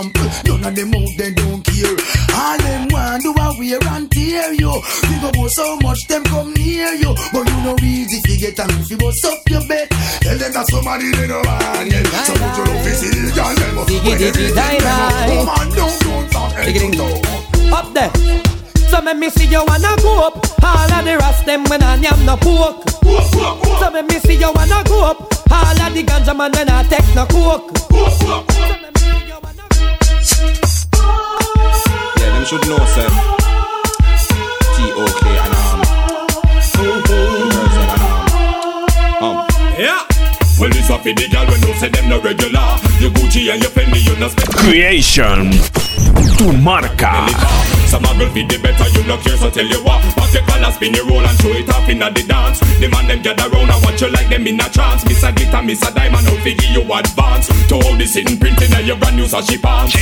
trample. 0.00 0.30
None 0.46 0.64
of 0.64 0.74
them 0.74 0.94
out 0.94 1.08
they 1.16 1.32
don't 1.32 1.62
care. 1.64 1.96
All 2.34 2.58
them 2.58 2.88
want 2.90 3.22
do 3.22 3.30
a 3.32 3.46
wear 3.58 3.78
and 3.92 4.10
tear 4.10 4.52
you. 4.54 4.72
Go 5.20 5.30
go 5.32 5.48
so 5.48 5.76
much 5.82 6.00
them 6.08 6.24
come 6.24 6.54
near 6.54 6.94
you, 6.94 7.14
but 7.32 7.48
you 7.48 7.60
know 7.64 7.76
easy 7.82 8.20
fi 8.24 8.36
get 8.36 8.58
and 8.60 8.70
if 8.80 8.90
you 8.90 8.96
bust 8.96 9.24
up 9.24 9.38
your 9.48 9.66
bed. 9.68 9.88
Tell 10.20 10.38
them 10.38 10.52
that 10.52 10.66
somebody 10.68 11.12
they 11.12 11.26
no 11.26 11.42
want 11.44 11.90
yet. 11.90 12.06
So 12.24 12.32
put 12.32 12.56
your 12.56 12.66
love 12.66 12.84
fi 12.84 12.92
see 12.96 13.10
the 13.10 13.32
girl 13.34 13.54
them. 13.54 13.76
When 13.76 14.18
they 14.18 14.30
diggy, 14.30 14.48
see 14.48 14.54
die, 14.54 14.78
them, 14.78 15.46
die. 15.46 15.68
don't 15.76 16.00
don't 16.00 16.30
talk. 16.30 16.56
Diggity 16.64 17.00
Up 17.70 17.92
there. 17.92 18.10
So 18.88 19.00
me 19.02 19.14
me 19.14 19.30
see 19.30 19.46
you 19.46 19.62
wanna 19.66 19.94
go 20.02 20.26
up. 20.26 20.40
All 20.64 20.92
of 20.92 21.04
the 21.04 21.16
rest 21.18 21.46
them 21.46 21.64
when 21.64 21.82
I 21.82 21.94
am 21.96 22.24
no 22.24 22.36
poke. 22.36 22.88
So 23.78 23.90
me 23.90 24.02
me 24.02 24.18
see 24.20 24.34
you 24.36 24.50
wanna 24.52 24.82
go 24.84 25.04
up. 25.04 25.20
All 25.52 25.80
of 25.82 25.94
the 25.94 26.02
ganja 26.02 26.36
man 26.36 26.52
when 26.52 26.68
I 26.70 26.82
take 26.84 27.14
no 27.14 27.26
coke. 27.26 28.79
Them 32.40 32.46
should 32.46 32.68
know, 32.68 32.78
sir. 32.86 33.08
T-O-K 34.76 35.24
and 35.44 35.54
um. 35.60 35.80
girls 37.04 37.76
and 37.76 37.90
um. 38.00 39.22
Um. 39.22 39.48
Yeah. 39.76 40.00
Well, 40.58 40.70
this 40.70 40.88
up 40.88 41.02
for 41.02 41.12
the 41.12 41.28
girl 41.28 41.44
when 41.46 41.60
no 41.60 41.72
say 41.76 41.88
them 41.88 42.08
no 42.08 42.20
regular. 42.20 42.64
Your 43.00 43.10
Gucci 43.12 43.52
and 43.52 43.60
your 43.60 43.70
Fendi, 43.70 44.00
you 44.00 44.16
no 44.16 44.28
spend. 44.28 44.48
Creation. 44.56 45.52
Tu 46.38 46.52
marca. 46.64 47.28
Some 47.92 48.04
a 48.04 48.14
girl 48.16 48.30
feed 48.32 48.48
the 48.48 48.56
better, 48.62 48.88
you 48.96 49.04
no 49.04 49.18
care, 49.18 49.36
so 49.36 49.50
tell 49.50 49.66
you 49.66 49.82
what. 49.84 50.00
Pop 50.16 50.32
your 50.32 50.44
collar, 50.44 50.72
spin 50.72 50.94
your 50.94 51.06
roll 51.08 51.20
and 51.20 51.36
show 51.40 51.52
it 51.52 51.68
off 51.68 51.88
inna 51.88 52.10
the 52.10 52.22
dance. 52.22 52.60
The 52.80 52.88
man 52.88 53.08
them 53.08 53.20
gather 53.20 53.50
round 53.50 53.68
and 53.68 53.82
you 54.00 54.08
like 54.10 54.28
them 54.28 54.46
in 54.46 54.60
a 54.60 54.68
trance. 54.68 55.04
Miss 55.04 55.22
a 55.22 55.32
glitter, 55.32 55.62
miss 55.62 55.82
a 55.82 55.92
diamond, 55.92 56.26
I'll 56.26 56.40
figure 56.40 56.70
you 56.70 56.82
advance. 56.92 57.48
To 57.68 57.74
all 57.74 57.96
the 57.96 58.06
sitting 58.06 58.38
printing 58.38 58.72
and 58.72 58.86
your 58.86 58.96
brand 58.96 59.16
new 59.16 59.24
sashi 59.24 59.60
pants. 59.60 59.94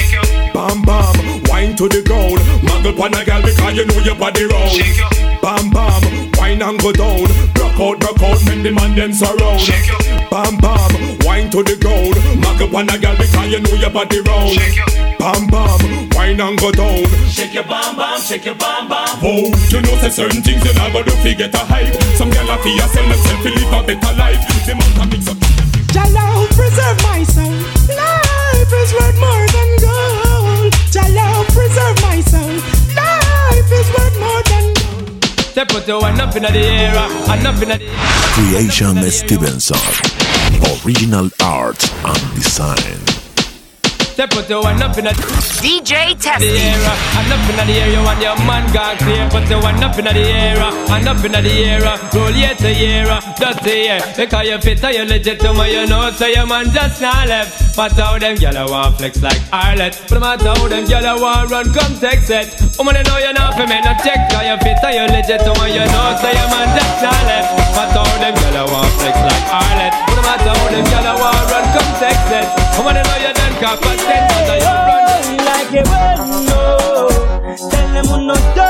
Bam 0.53 0.83
bam, 0.83 1.43
wine 1.49 1.77
to 1.77 1.89
the 1.89 2.03
ground. 2.07 2.41
Muggle 2.63 2.97
pon 2.97 3.15
a 3.15 3.25
girl 3.25 3.43
because 3.43 3.77
you 3.77 3.87
know 3.87 3.99
your 4.01 4.15
body 4.15 4.45
round. 4.45 4.79
Bam 5.43 5.71
bam, 5.71 6.31
wine 6.39 6.63
and 6.63 6.81
go 6.81 6.93
down. 6.93 7.27
Broke 7.55 7.81
out, 7.81 8.01
broke 8.01 8.23
out, 8.23 8.39
make 8.47 8.63
the 8.63 8.73
man 8.73 8.95
them 8.95 9.13
surround. 9.13 10.18
Bam 10.31 10.57
bam, 10.59 10.93
wine 11.25 11.49
to 11.51 11.63
the 11.65 11.77
ground. 11.81 12.15
Muggle 12.45 12.71
pon 12.71 12.89
a 12.91 12.99
girl 12.99 13.17
because 13.17 13.49
you 13.49 13.61
know 13.61 13.75
your 13.81 13.91
body 13.91 14.21
round. 14.21 14.61
Bam 15.19 15.47
bam, 15.49 16.09
wine 16.13 16.41
and 16.41 16.59
go 16.61 16.71
down. 16.71 17.05
Shake 17.33 17.55
your 17.55 17.65
bam 17.65 17.97
bam, 17.97 18.21
shake 18.21 18.45
your 18.45 18.55
bam 18.55 18.89
bam. 18.89 19.09
Whoa, 19.25 19.49
you 19.73 19.81
know 19.81 19.97
say 20.05 20.11
certain 20.11 20.43
things 20.43 20.65
you 20.65 20.75
never 20.75 21.03
do 21.03 21.13
fi 21.25 21.33
get 21.35 21.55
a 21.55 21.65
hype. 21.65 21.95
Some 22.21 22.31
girl 22.31 22.51
a 22.51 22.57
fi 22.61 22.77
a 22.77 22.87
sell 22.93 23.09
themself 23.09 23.41
fi 23.43 23.51
live 23.57 23.73
a 23.73 23.81
better 23.89 24.13
life. 24.21 24.41
The 24.69 24.75
man 24.77 24.91
can 25.01 25.09
mix 25.09 25.29
up. 25.29 25.37
Jalo, 25.97 26.45
preserve 26.53 27.01
my 27.09 27.25
soul. 27.25 27.57
Life 27.97 28.73
is 28.85 28.93
worth 28.93 29.17
more 29.17 29.47
than 29.49 29.71
gold. 29.81 30.73
Jalo, 30.93 31.27
preserve 31.57 31.97
my 32.05 32.21
soul. 32.21 32.53
Life 32.93 33.73
is 33.73 33.89
worth 33.97 34.17
more 34.21 34.43
than 34.45 34.45
gold. 34.45 34.48
They 35.59 35.65
put 35.65 35.89
up 35.89 36.37
in 36.37 36.45
the 36.45 36.51
air, 36.57 36.95
and 36.95 37.45
up 37.45 37.61
in 37.61 37.71
the 37.71 37.79
Creation 38.33 39.03
Stevenson. 39.11 39.77
Original 40.87 41.31
art 41.43 41.83
and 42.05 42.35
design. 42.37 43.18
They 44.19 44.27
put 44.27 44.49
the 44.51 44.59
one 44.59 44.83
up 44.83 44.99
in 44.99 45.07
the 45.07 45.15
DJ 45.63 46.11
the 46.11 46.19
Testy. 46.19 46.51
air, 46.51 46.75
and 46.75 47.31
up 47.31 47.47
in 47.47 47.55
the 47.55 47.71
you 47.71 48.03
want 48.03 48.19
your 48.19 48.35
man 48.51 48.67
gone 48.75 48.99
clear. 48.99 49.23
Put 49.31 49.47
the 49.47 49.63
one 49.63 49.79
up 49.79 49.95
in 49.95 50.11
the 50.11 50.19
air, 50.19 50.59
and 50.59 51.07
up 51.07 51.23
in 51.23 51.31
the 51.31 51.39
air, 51.47 51.79
roll 52.11 52.35
year 52.35 52.51
to 52.59 52.67
year, 52.67 53.07
just 53.39 53.63
the 53.63 53.71
year. 53.71 54.03
Because 54.19 54.43
you 54.43 54.59
fit 54.59 54.83
and 54.83 54.95
you 54.99 55.05
legit 55.07 55.39
to 55.39 55.55
me, 55.55 55.71
you 55.71 55.87
know, 55.87 56.11
so 56.11 56.27
your 56.27 56.51
man 56.51 56.67
just 56.75 56.99
not 56.99 57.31
left. 57.31 57.79
But 57.79 57.95
how 57.95 58.19
them 58.19 58.35
gyal 58.35 58.59
want 58.67 58.99
flex 58.99 59.23
like 59.23 59.39
Arlet. 59.55 59.95
But 60.11 60.19
no 60.19 60.21
matter 60.27 60.51
how 60.51 60.67
them 60.67 60.83
gyal 60.91 61.23
want 61.23 61.55
run, 61.55 61.71
come 61.71 61.95
text 62.03 62.27
it. 62.27 62.59
Woman, 62.75 62.99
you 62.99 63.07
know 63.07 63.23
you're 63.23 63.39
not 63.39 63.55
for 63.55 63.71
me, 63.71 63.79
no 63.87 63.95
check. 64.03 64.19
Cause 64.35 64.43
you 64.43 64.59
fit 64.59 64.83
and 64.83 64.99
you 64.99 65.07
legit 65.15 65.47
to 65.47 65.55
me, 65.63 65.79
you 65.79 65.87
know, 65.87 66.19
so 66.19 66.27
your 66.27 66.49
man 66.51 66.67
just 66.75 67.07
not 67.07 67.23
left. 67.23 67.55
But 67.71 67.95
how 67.95 68.19
them 68.19 68.35
gyal 68.35 68.67
want 68.67 68.91
flex 68.99 69.15
like 69.15 69.47
Arlet. 69.47 69.95
But 70.11 70.15
no 70.19 70.23
matter 70.27 70.51
how 70.59 70.67
them 70.75 70.85
gyal 70.91 71.07
want 71.07 71.23
run, 71.23 71.23
come 71.23 71.23
text 71.23 71.38
come 72.79 72.87
on 72.87 72.95
know 72.95 73.17
you 73.19 73.33
done, 73.35 73.55
you. 74.63 74.75
Like 75.49 75.75
a 75.75 75.83
no, 76.47 77.09
tell 77.71 77.89
them 77.93 78.07
who 78.07 78.27
not 78.27 78.55
done. 78.55 78.68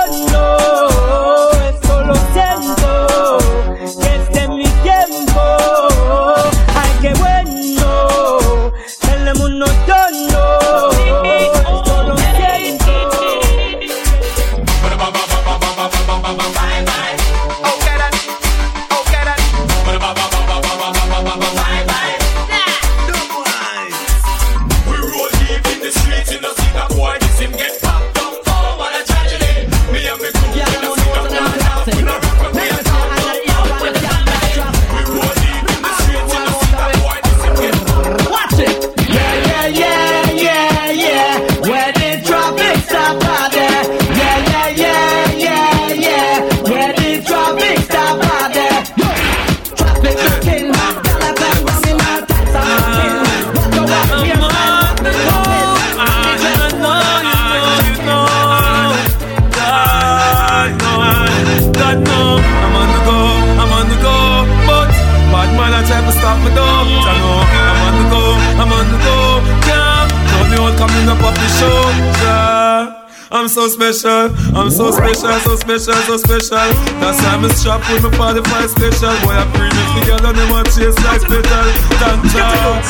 With 77.68 78.16
45 78.16 78.70
special. 78.70 79.12
Boy, 79.28 79.36
I 79.36 79.44
bring 79.52 79.68
it 79.68 80.72
chase 80.72 80.96
like 81.04 81.20
petal. 81.20 81.68
Tanta, 82.00 82.80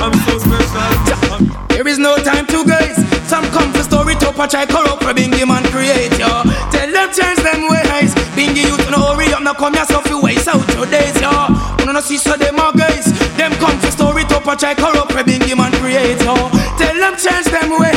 I'm 0.00 0.14
so 0.24 0.40
special. 0.40 1.44
There 1.68 1.86
is 1.86 1.98
no 1.98 2.16
time 2.16 2.46
to 2.46 2.64
guys. 2.64 2.96
Some 3.28 3.44
come 3.52 3.72
for 3.72 3.82
story 3.82 4.14
top 4.14 4.38
a 4.38 4.48
try 4.48 4.64
corrupt 4.64 5.04
for 5.04 5.12
Bingy 5.12 5.46
man 5.46 5.64
create 5.68 6.16
yo. 6.18 6.44
Tell 6.72 6.88
them 6.88 7.08
change 7.12 7.40
them 7.44 7.68
ways. 7.68 8.14
Bingy 8.32 8.64
youth 8.64 8.90
no 8.90 9.12
hurry 9.12 9.32
up, 9.34 9.42
now 9.42 9.52
come 9.52 9.74
yourself 9.74 10.08
you 10.08 10.20
waste 10.22 10.48
out 10.48 10.66
your 10.74 10.86
days 10.86 11.20
yo. 11.20 11.30
Wanna 11.78 11.92
no 11.92 12.00
see 12.00 12.16
so 12.16 12.36
them 12.36 12.58
are 12.58 12.72
guys. 12.72 13.12
Them 13.36 13.52
come 13.60 13.78
for 13.80 13.90
story 13.90 14.24
top 14.24 14.46
a 14.46 14.56
try 14.56 14.74
corrupt 14.74 15.12
for 15.12 15.22
Bingy 15.24 15.56
man 15.56 15.72
create 15.80 16.20
yo. 16.24 16.34
Tell 16.80 16.96
them 16.96 17.16
change 17.20 17.52
them 17.52 17.68
ways. 17.78 17.91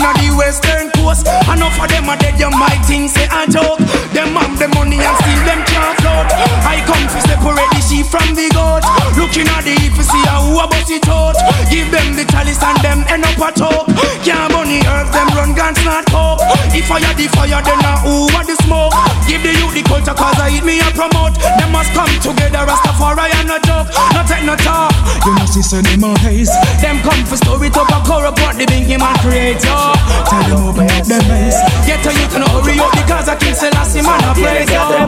On 0.00 0.16
the 0.16 0.32
western 0.36 0.90
coast. 0.96 1.26
Enough 1.48 1.76
of 1.76 1.88
them 1.88 2.08
are 2.08 2.16
dead, 2.16 2.38
you 2.40 2.50
might 2.50 2.80
think 2.88 3.10
say 3.10 3.28
a 3.28 3.44
joke. 3.48 3.78
Them 4.16 4.32
have 4.36 4.56
the 4.58 4.68
money 4.72 4.96
and 4.96 5.16
still 5.20 5.42
them 5.44 5.60
can't 5.68 5.94
float. 6.00 6.28
I 6.64 6.80
come 6.88 7.04
to 7.04 7.18
separate 7.28 7.70
the 7.76 7.80
sheep 7.84 8.06
from 8.06 8.34
the 8.34 8.48
goat. 8.56 8.84
Looking 9.18 9.48
at 9.52 9.64
the 9.64 9.76
if 9.76 9.96
you 9.96 10.06
see 10.06 10.22
how 10.24 10.46
who 10.46 10.58
about 10.58 10.88
it 10.88 11.06
out. 11.08 11.36
Give 11.70 11.90
them 11.90 12.16
the 12.16 12.24
chalice 12.30 12.62
and 12.62 12.78
them 12.80 13.04
end 13.08 13.24
up 13.24 13.38
a 13.38 13.50
talk. 13.52 13.89
If 16.90 16.98
I 16.98 17.06
had 17.06 17.14
the 17.14 17.30
fire, 17.30 17.62
then 17.62 17.78
now 17.86 18.02
who 18.02 18.26
want 18.34 18.50
the 18.50 18.58
smoke? 18.66 18.90
Give 19.30 19.38
the 19.38 19.54
youth 19.54 19.78
the 19.78 19.82
culture 19.86 20.10
cause 20.10 20.34
I 20.42 20.50
eat 20.50 20.66
me 20.66 20.82
and 20.82 20.90
promote. 20.90 21.38
Them 21.38 21.70
must 21.70 21.94
come 21.94 22.10
together, 22.18 22.66
Rastafari 22.66 23.30
and 23.30 23.46
no 23.46 23.62
joke. 23.62 23.86
No 24.10 24.26
take 24.26 24.42
no 24.42 24.58
talk. 24.58 24.90
You 25.22 25.38
know 25.38 25.46
see 25.46 25.62
so 25.62 25.78
them 25.78 26.02
a 26.02 26.18
haze. 26.18 26.50
Them 26.82 26.98
come 27.06 27.22
for 27.22 27.38
story 27.38 27.70
top 27.70 27.94
a 27.94 28.02
corrupt 28.02 28.42
what 28.42 28.58
the 28.58 28.66
bingy 28.66 28.98
man 28.98 29.14
create 29.22 29.62
yo. 29.62 29.94
Tell 30.26 30.42
them 30.50 30.66
open 30.66 30.90
up 30.90 31.06
them 31.06 31.22
eyes. 31.30 31.54
Get 31.86 32.02
a 32.02 32.10
youth 32.10 32.34
no 32.42 32.50
hurry 32.58 32.74
up 32.82 32.90
because 32.90 33.30
I 33.30 33.38
King 33.38 33.54
Selassie 33.54 34.02
man 34.02 34.26
a 34.26 34.34
praise 34.34 34.66
yo. 34.74 35.06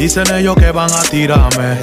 Dicen 0.00 0.32
ellos 0.32 0.56
que 0.56 0.72
van 0.72 0.88
a 0.96 1.02
tirarme, 1.02 1.76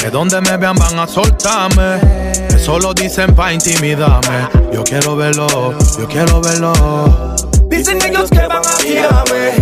que 0.00 0.08
donde 0.08 0.40
me 0.40 0.56
vean 0.56 0.74
van 0.74 0.98
a 0.98 1.06
soltarme. 1.06 2.00
Eso 2.48 2.78
lo 2.78 2.94
dicen 2.94 3.34
pa' 3.34 3.52
intimidarme. 3.52 4.48
Yo 4.72 4.82
quiero 4.84 5.16
verlo, 5.16 5.76
yo 5.98 6.08
quiero 6.08 6.40
verlo. 6.40 7.47
Dicen 7.68 8.00
ellos 8.02 8.30
que 8.30 8.46
van 8.46 8.62
a 8.66 8.76
tirarme, 8.78 9.52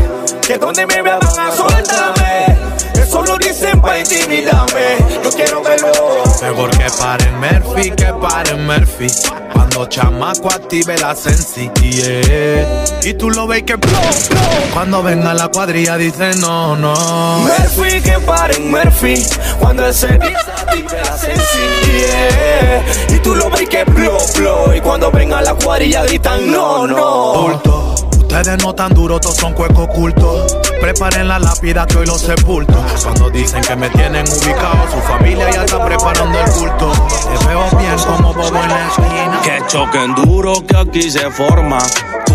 que 0.46 0.56
donde 0.58 0.86
me 0.86 1.02
vean 1.02 1.18
van 1.18 1.38
a 1.40 1.50
soltarme. 1.50 2.56
Eso 2.94 3.22
lo 3.22 3.36
para 3.80 4.00
intimidarme. 4.00 4.96
Yo 5.22 5.30
quiero 5.30 5.62
verlo. 5.62 6.24
Mejor 6.42 6.70
que 6.70 6.86
paren 6.98 7.38
Murphy, 7.38 7.90
que 7.90 8.12
paren 8.20 8.66
Murphy. 8.66 9.06
Cuando 9.52 9.86
chamaco 9.86 10.48
active 10.48 10.96
la 10.98 11.14
sensi, 11.14 11.70
yeah. 11.80 12.84
Y 13.02 13.14
tú 13.14 13.30
lo 13.30 13.46
ves 13.46 13.62
que 13.64 13.76
blow, 13.76 13.92
blow. 14.30 14.40
Cuando 14.72 15.02
venga 15.02 15.34
la 15.34 15.48
cuadrilla 15.48 15.96
dice 15.96 16.34
no, 16.36 16.76
no. 16.76 16.94
Murphy, 17.40 18.00
que 18.00 18.18
paren 18.20 18.70
Murphy. 18.70 19.22
Cuando 19.58 19.86
ese 19.86 20.06
active 20.06 21.02
la 21.04 21.18
sensi, 21.18 21.58
yeah. 21.98 23.16
Y 23.16 23.18
tú 23.20 23.34
lo 23.34 23.50
ves 23.50 23.68
que 23.68 23.84
blow, 23.84 24.18
blow. 24.36 24.74
Y 24.74 24.80
cuando 24.80 25.10
venga 25.10 25.42
la 25.42 25.54
cuadrilla 25.54 26.04
gritan 26.04 26.50
no, 26.50 26.86
no. 26.86 27.42
Bulto. 27.42 28.05
Ustedes 28.38 28.62
no 28.62 28.74
tan 28.74 28.92
duros, 28.92 29.22
todos 29.22 29.36
son 29.36 29.54
cuecos 29.54 29.88
ocultos. 29.88 30.58
Preparen 30.78 31.26
la 31.26 31.38
lápida 31.38 31.86
que 31.86 31.96
hoy 31.96 32.06
los 32.06 32.20
sepulto. 32.20 32.74
Cuando 33.02 33.30
dicen 33.30 33.62
que 33.62 33.74
me 33.74 33.88
tienen 33.88 34.26
ubicado, 34.28 34.90
su 34.92 35.00
familia 35.08 35.50
ya 35.50 35.64
está 35.64 35.82
preparando 35.82 36.38
el 36.38 36.50
culto. 36.50 36.92
Te 36.92 37.46
veo 37.46 37.64
bien 37.78 37.96
como 38.06 38.34
bobo 38.34 38.62
en 38.62 38.68
la 38.68 38.88
esquina. 38.88 39.40
Que 39.42 39.58
choquen 39.68 40.14
duro 40.14 40.52
que 40.66 40.76
aquí 40.76 41.10
se 41.10 41.30
forma. 41.30 41.78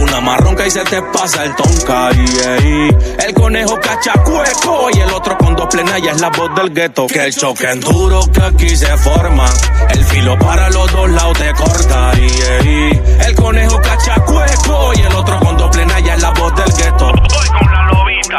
Una 0.01 0.19
marronca 0.21 0.65
y 0.67 0.71
se 0.71 0.83
te 0.83 1.01
pasa 1.01 1.43
el 1.45 1.55
tonka. 1.55 2.11
yeah. 2.11 3.25
El 3.27 3.33
conejo 3.33 3.79
cachacueco 3.79 4.89
y 4.93 4.99
el 4.99 5.11
otro 5.11 5.37
con 5.37 5.55
dos 5.55 5.67
plenas 5.67 6.01
ya 6.01 6.11
es 6.11 6.21
la 6.21 6.29
voz 6.29 6.53
del 6.55 6.73
gueto. 6.73 7.07
Que 7.07 7.31
choquen 7.31 7.79
duro 7.79 8.21
que 8.31 8.41
aquí 8.41 8.75
se 8.75 8.97
forma. 8.97 9.45
El 9.89 10.03
filo 10.05 10.37
para 10.39 10.69
los 10.69 10.91
dos 10.91 11.09
lados 11.09 11.37
te 11.37 11.53
corta. 11.53 12.11
yeah. 12.13 13.27
El 13.27 13.35
conejo 13.35 13.79
cachacueco 13.81 14.93
y 14.95 15.01
el 15.01 15.15
otro 15.15 15.39
con 15.39 15.57
dos 15.57 15.69
plenas 15.71 16.03
ya 16.03 16.15
es 16.15 16.21
la 16.21 16.31
voz 16.31 16.55
del 16.55 16.73
gueto. 16.73 17.11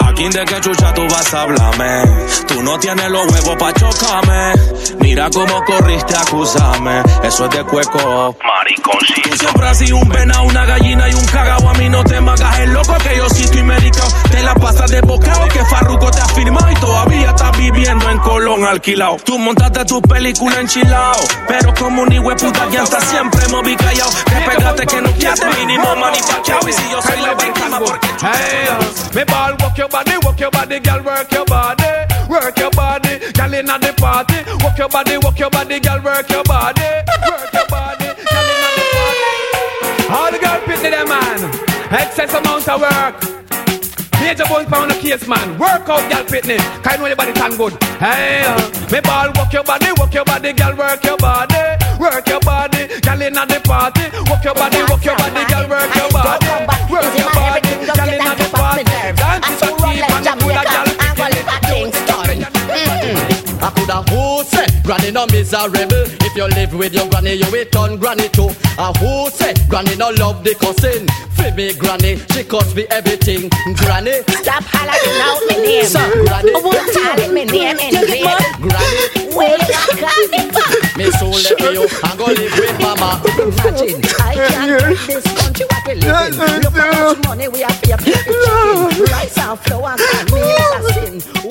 Aquí 0.01 0.29
de 0.29 0.45
que 0.45 0.61
chucha 0.61 0.95
tú 0.95 1.03
vas 1.09 1.35
a 1.35 1.43
hablarme. 1.43 2.03
Tú 2.47 2.63
no 2.63 2.79
tienes 2.79 3.11
los 3.11 3.31
huevos 3.31 3.57
pa' 3.57 3.73
chocarme. 3.73 4.53
Mira 5.01 5.29
cómo 5.31 5.65
corriste 5.65 6.15
a 6.15 6.23
acusarme. 6.23 7.03
Eso 7.23 7.45
es 7.45 7.51
de 7.51 7.65
cueco. 7.65 8.37
Mariconcito. 8.43 9.31
Tú 9.31 9.37
siempre 9.37 9.69
has 9.69 9.79
sido 9.79 9.97
un 9.99 10.09
pena, 10.09 10.41
una 10.43 10.65
gallina 10.65 11.09
y 11.09 11.15
un 11.15 11.27
cagao. 11.27 11.69
A 11.69 11.75
mí 11.75 11.89
no 11.89 12.03
te 12.05 12.21
magas 12.21 12.59
el 12.61 12.73
loco 12.73 12.95
que 12.99 13.17
yo 13.17 13.29
sí 13.31 13.45
estoy 13.45 13.63
medicado. 13.63 14.09
Te 14.31 14.43
la 14.43 14.55
pasas 14.55 14.91
de 14.91 15.01
bocado 15.03 15.49
que 15.49 15.65
Farruko 15.65 16.11
te 16.11 16.21
ha 16.21 16.29
firmado 16.29 16.71
y 16.71 16.75
todavía 16.77 17.31
estás 17.31 17.59
viviendo 17.59 18.09
en 18.11 18.19
Colón 18.19 18.65
alquilado. 18.65 19.17
Tú 19.25 19.39
montaste 19.39 19.85
tu 19.85 20.01
película 20.03 20.61
enchilado. 20.61 21.21
Pero 21.49 21.75
como 21.75 22.03
un 22.03 22.09
puta 22.09 22.69
que 22.71 22.79
hasta 22.79 23.01
siempre 23.01 23.47
me 23.49 23.63
vi 23.63 23.77
callado. 23.77 24.11
Te 24.25 24.51
pegaste 24.51 24.87
que 24.87 25.03
no 25.03 25.11
quieres 25.13 25.59
mínimo 25.59 25.97
manifachado. 25.97 26.69
Y 26.69 26.73
si 26.73 26.91
yo 26.91 27.03
soy 27.03 27.21
la 27.21 27.35
víctima 27.35 27.79
porque 27.79 28.09
Hey, 28.23 28.69
me 29.15 29.25
ball, 29.25 29.57
walk 29.61 29.82
your 29.83 29.89
body, 29.89 30.13
walk 30.23 30.39
your 30.39 30.51
body, 30.53 30.79
girl, 30.79 31.03
work 31.03 31.33
your 31.33 31.45
body, 31.45 31.91
work 32.29 32.57
your 32.57 32.71
body, 32.71 33.19
girl 33.33 33.53
inna 33.53 33.77
the 33.81 33.93
party, 33.99 34.39
walk 34.63 34.79
your 34.79 34.89
body, 34.89 35.19
walk 35.19 35.37
your 35.41 35.51
body, 35.51 35.81
girl, 35.81 36.01
work 36.03 36.31
your 36.31 36.45
body, 36.45 36.87
work 37.27 37.51
your 37.51 37.67
body, 37.67 38.07
girl 38.31 38.49
inna 38.55 38.69
the 38.79 38.85
party. 38.95 40.07
All 40.07 40.31
the 40.31 40.39
girl 40.39 40.61
pitney 40.63 40.91
them 40.95 41.09
man, 41.09 41.51
excess 41.91 42.31
amount 42.31 42.69
of 42.69 42.81
work. 42.81 43.15
Major 44.23 44.47
bones 44.47 44.69
pound 44.71 44.89
the 44.89 44.95
case 45.03 45.27
man, 45.27 45.59
work 45.59 45.89
out 45.91 46.07
girl 46.07 46.25
pitney, 46.31 46.63
kind 46.85 47.01
know 47.03 47.09
your 47.09 47.17
body 47.17 47.33
tan 47.33 47.57
good. 47.57 47.75
Hey, 47.99 48.47
uh, 48.47 48.55
me 48.93 49.01
ball, 49.01 49.35
walk 49.35 49.53
your 49.53 49.65
body, 49.65 49.91
walk 49.99 50.15
your 50.15 50.25
body, 50.25 50.53
girl, 50.53 50.77
work 50.77 51.03
your 51.03 51.17
body, 51.17 51.59
work 51.99 52.29
your 52.29 52.39
body, 52.39 52.87
girl 53.03 53.21
inna 53.21 53.43
the 53.51 53.59
party, 53.67 54.07
walk 54.31 54.45
your 54.45 54.55
body, 54.55 54.79
walk 54.87 55.05
your 55.05 55.19
body, 55.19 55.43
girl, 55.51 55.67
work 55.67 55.91
your 55.99 56.11
body, 56.15 56.47
work 56.87 57.19
your 57.19 57.31
body, 57.35 57.71
girl 57.83 58.15
inna 58.15 58.33
the 58.39 58.47
I 63.63 63.71
coulda 63.71 64.03
who 64.11 64.43
say 64.45 64.67
granny 64.83 65.11
no 65.13 65.27
miserable. 65.27 66.05
If 66.27 66.35
you 66.37 66.47
live 66.49 66.75
with 66.75 66.95
your 66.95 67.09
granny, 67.09 67.35
you 67.35 67.51
will 67.53 67.65
turn 67.67 67.97
granny 67.99 68.29
too. 68.29 68.51
A 68.79 68.93
who 68.99 69.31
say 69.31 69.55
granny 69.69 69.95
no 69.97 70.11
love 70.11 70.43
the 70.43 70.55
cousin. 70.59 71.07
For 71.37 71.51
me 71.57 71.73
granny, 71.75 72.17
she 72.33 72.45
cost 72.45 72.75
me 72.77 72.87
everything. 72.91 73.51
Granny, 73.79 74.23
Stop 74.43 74.63
hollering 74.67 75.19
out 75.23 75.41
my 75.49 75.57
name. 75.63 75.85
Sir, 75.87 76.03
granny, 76.27 76.51
You're 76.51 76.87
calling 76.91 77.35
my 77.35 77.45
name 77.47 77.79
in 77.79 77.95
vain. 78.03 78.39
Granny, 78.59 79.35
Where 79.35 79.55
you 79.59 79.95
call 79.95 80.23
me 80.31 80.41
from? 80.51 80.71
me 80.99 81.07
soul 81.19 81.31
let 81.31 81.55
me 81.63 81.73
you 81.79 81.87
and 81.87 82.19
go 82.19 82.27
live 82.27 82.53
with 82.59 82.79
mama. 82.83 83.23
Imagine, 83.39 84.03
I 84.21 84.35
can't 84.35 84.91
leave 84.91 85.07
this 85.07 85.25
country 85.39 85.67
what 85.71 85.87
we 85.87 85.95
live 86.03 86.35
in. 86.35 86.61
Look 86.67 86.75
how 86.75 87.15
much 87.15 87.25
money 87.27 87.49
we 87.49 87.61
have 87.63 87.79
to 87.81 87.97
pay 87.97 88.13
for 88.27 88.35
chicken. 88.35 89.07
Rice 89.11 89.39
and 89.39 89.59
flour 89.61 89.95
and 89.99 90.27
meal 90.31 90.47
is 90.51 90.75
a 90.75 90.93
sin. 90.93 91.42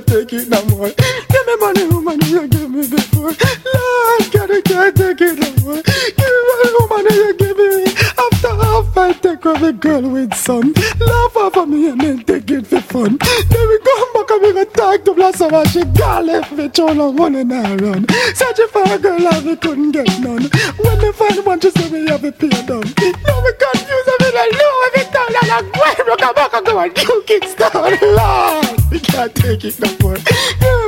Can't 0.00 0.28
take 0.28 0.32
it 0.34 0.48
no 0.48 0.62
more. 0.76 0.90
Give 0.90 1.46
me 1.46 1.56
money, 1.56 1.86
woman, 1.86 2.20
you 2.26 2.46
give 2.48 2.70
me 2.70 2.86
before. 2.86 3.32
Lord, 3.32 4.32
God, 4.32 4.50
I 4.50 4.60
can't 4.60 4.94
take 4.96 5.20
it 5.22 5.38
no 5.38 5.48
more. 5.64 5.82
Give 5.82 6.32
me 6.36 6.42
money, 6.52 6.70
woman, 6.80 7.06
you 7.14 7.34
give 7.36 7.56
me. 7.56 7.84
After 8.20 8.54
half, 8.60 8.96
I 8.96 9.12
take 9.14 9.46
off 9.46 9.62
a 9.62 9.72
girl 9.72 10.02
with 10.02 10.34
son. 10.34 10.74
Laugh 11.00 11.36
over 11.36 11.66
me 11.66 11.88
and 11.88 12.00
then 12.00 12.24
take 12.24 12.50
it 12.50 12.66
for 12.66 12.80
fun. 12.82 13.16
Then 13.48 13.68
we 13.68 13.78
come 13.78 14.12
back 14.12 14.30
and 14.32 14.42
we 14.42 14.52
go 14.52 14.64
talk 14.64 15.04
to 15.06 15.14
Blossom 15.14 15.54
and 15.54 15.68
she 15.70 15.84
got 15.84 16.24
left 16.26 16.52
me 16.52 16.68
throw 16.68 16.92
long 16.92 17.16
money 17.16 17.44
now 17.44 17.76
run. 17.76 18.06
Searching 18.34 18.68
for 18.68 18.84
a 18.84 18.98
girl 18.98 19.26
and 19.26 19.46
we 19.46 19.56
couldn't 19.56 19.92
get 19.92 20.08
none. 20.20 20.44
When 20.76 20.98
we 21.00 21.12
find 21.12 21.46
one, 21.46 21.60
she 21.60 21.70
say 21.70 21.88
we 21.90 22.06
have 22.10 22.22
a 22.22 22.32
pay 22.32 22.50
down. 22.50 22.84
Now 23.24 23.38
we 23.44 23.52
confused, 23.56 24.08
I 24.12 24.16
mean, 24.20 24.36
I 24.36 24.50
know 24.60 24.72
every 24.88 25.04
time 25.08 25.32
that 25.32 25.48
I'm 25.56 25.72
going, 25.72 26.10
we 26.10 26.16
come 26.20 26.34
back 26.34 26.52
and 26.52 26.66
go 26.66 26.78
and 26.80 26.98
you 26.98 27.22
kickstart. 27.26 28.02
Lord, 28.02 28.75
we 28.96 29.00
can't 29.00 29.34
take 29.34 29.62
it 29.62 29.76
no 29.78 29.92
more. 30.00 30.16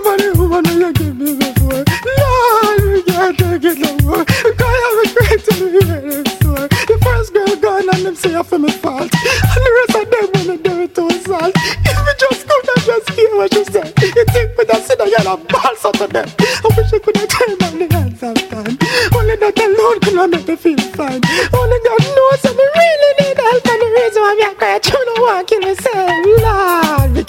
Money, 0.02 0.30
woman, 0.32 0.64
and 0.64 0.80
you 0.80 0.92
give 0.94 1.16
me 1.18 1.36
before. 1.36 1.84
Lord, 1.84 2.80
we 2.88 3.02
can't 3.04 3.36
take 3.36 3.64
it 3.68 3.78
no 3.84 3.92
more. 4.08 4.24
Because 4.24 4.64
I 4.64 4.80
have 4.88 4.98
a 5.04 5.08
great 5.12 5.40
to 5.44 5.52
be 5.60 5.66
here 5.84 6.24
store. 6.40 6.68
The 6.88 6.96
first 7.04 7.34
girl 7.34 7.52
gone 7.60 7.88
and 7.92 8.06
them 8.06 8.16
say 8.16 8.34
I 8.34 8.42
for 8.42 8.58
me 8.58 8.70
fault. 8.72 9.12
And 9.12 9.60
the 9.60 9.72
rest 9.76 9.94
of 10.00 10.08
them 10.08 10.28
they 10.48 10.56
do 10.56 10.80
it 10.88 10.94
to 10.94 11.04
assault. 11.12 11.52
If 11.52 11.98
we 12.00 12.12
just 12.16 12.48
come 12.48 12.64
and 12.72 12.84
just 12.88 13.10
hear 13.12 13.36
what 13.36 13.52
you 13.52 13.64
say. 13.68 13.92
You 14.16 14.24
think 14.32 14.56
we 14.56 14.64
just 14.64 14.86
sit 14.88 14.98
down 14.98 15.12
and 15.12 15.48
balls 15.52 15.84
out 15.84 16.00
of 16.00 16.08
them. 16.08 16.28
I 16.40 16.68
wish 16.80 16.88
I 16.88 16.98
could 17.04 17.16
have 17.20 17.28
turned 17.28 17.60
on 17.60 17.76
the 17.76 17.88
hands 17.92 18.22
of 18.24 18.40
time. 18.48 18.72
Only 19.12 19.36
that 19.36 19.52
alone 19.60 20.00
could 20.00 20.16
have 20.16 20.30
make 20.32 20.48
me 20.48 20.56
feel 20.56 20.80
fine. 20.96 21.20
Only 21.52 21.78
God 21.84 22.04
knows 22.16 22.40
me 22.56 22.64
really 22.72 23.12
need 23.20 23.36
help 23.36 23.68
and 23.68 23.80
the 23.84 23.88
reason 24.00 24.22
why 24.24 24.48
a 24.48 24.54
cry. 24.56 24.80
You 24.80 24.96
know 25.04 25.20
what, 25.28 25.44
kill 25.44 25.60
myself. 25.60 26.08
Lord, 26.40 26.87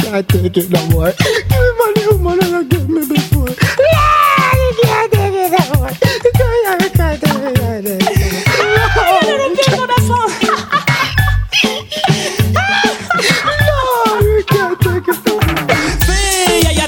can't 0.09 0.27
take 0.27 0.57
it 0.57 0.69
no 0.71 0.85
more. 0.87 1.11
Give 1.11 1.59
me 1.59 1.71
money, 1.77 2.03
woman, 2.07 2.39
and 2.41 2.51
you 2.51 2.63
give 2.65 2.89
me 2.89 3.01
before. 3.05 3.45
Lord, 3.45 3.55
we 4.59 4.81
can't 4.81 5.11
take 5.11 5.35
it 5.35 5.51
no 5.53 5.61
more. 5.77 5.91
We 6.23 6.31
can't, 6.31 6.81
we 6.81 6.89
can't 6.89 7.21
take 7.21 7.23
it 7.23 7.27
no 7.27 7.37
more. 7.37 7.59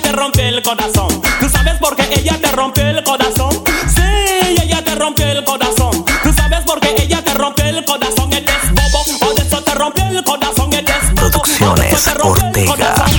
Te 0.02 0.12
rompió 0.18 0.44
el 0.44 0.62
corazón. 0.62 1.22
¿Tú 1.40 1.48
sabes 1.50 1.76
por 1.80 1.96
qué 1.96 2.04
ella 2.20 2.38
te 2.42 2.52
rompió 2.52 2.86
el 2.88 3.04
corazón? 3.04 3.52
Sí, 3.88 4.02
ella 4.62 4.84
te 4.84 4.96
rompió 4.96 5.26
el 5.28 5.44
corazón. 5.46 6.04
¿Tú 6.24 6.34
sabes 6.34 6.62
por 6.66 6.80
qué 6.80 6.96
ella 6.98 7.24
te 7.24 7.34
rompió 7.34 7.66
el 7.66 7.86
corazón? 7.86 8.34
Eres 8.34 8.74
bobo, 8.92 9.34
de 9.34 9.42
eso 9.44 9.62
te 9.62 9.74
rompió 9.76 10.06
el 10.08 10.24
corazón. 10.24 10.74
Eres 10.74 11.14
bobo, 11.14 11.30
Producciones 11.30 12.08
Ortega 12.22 13.11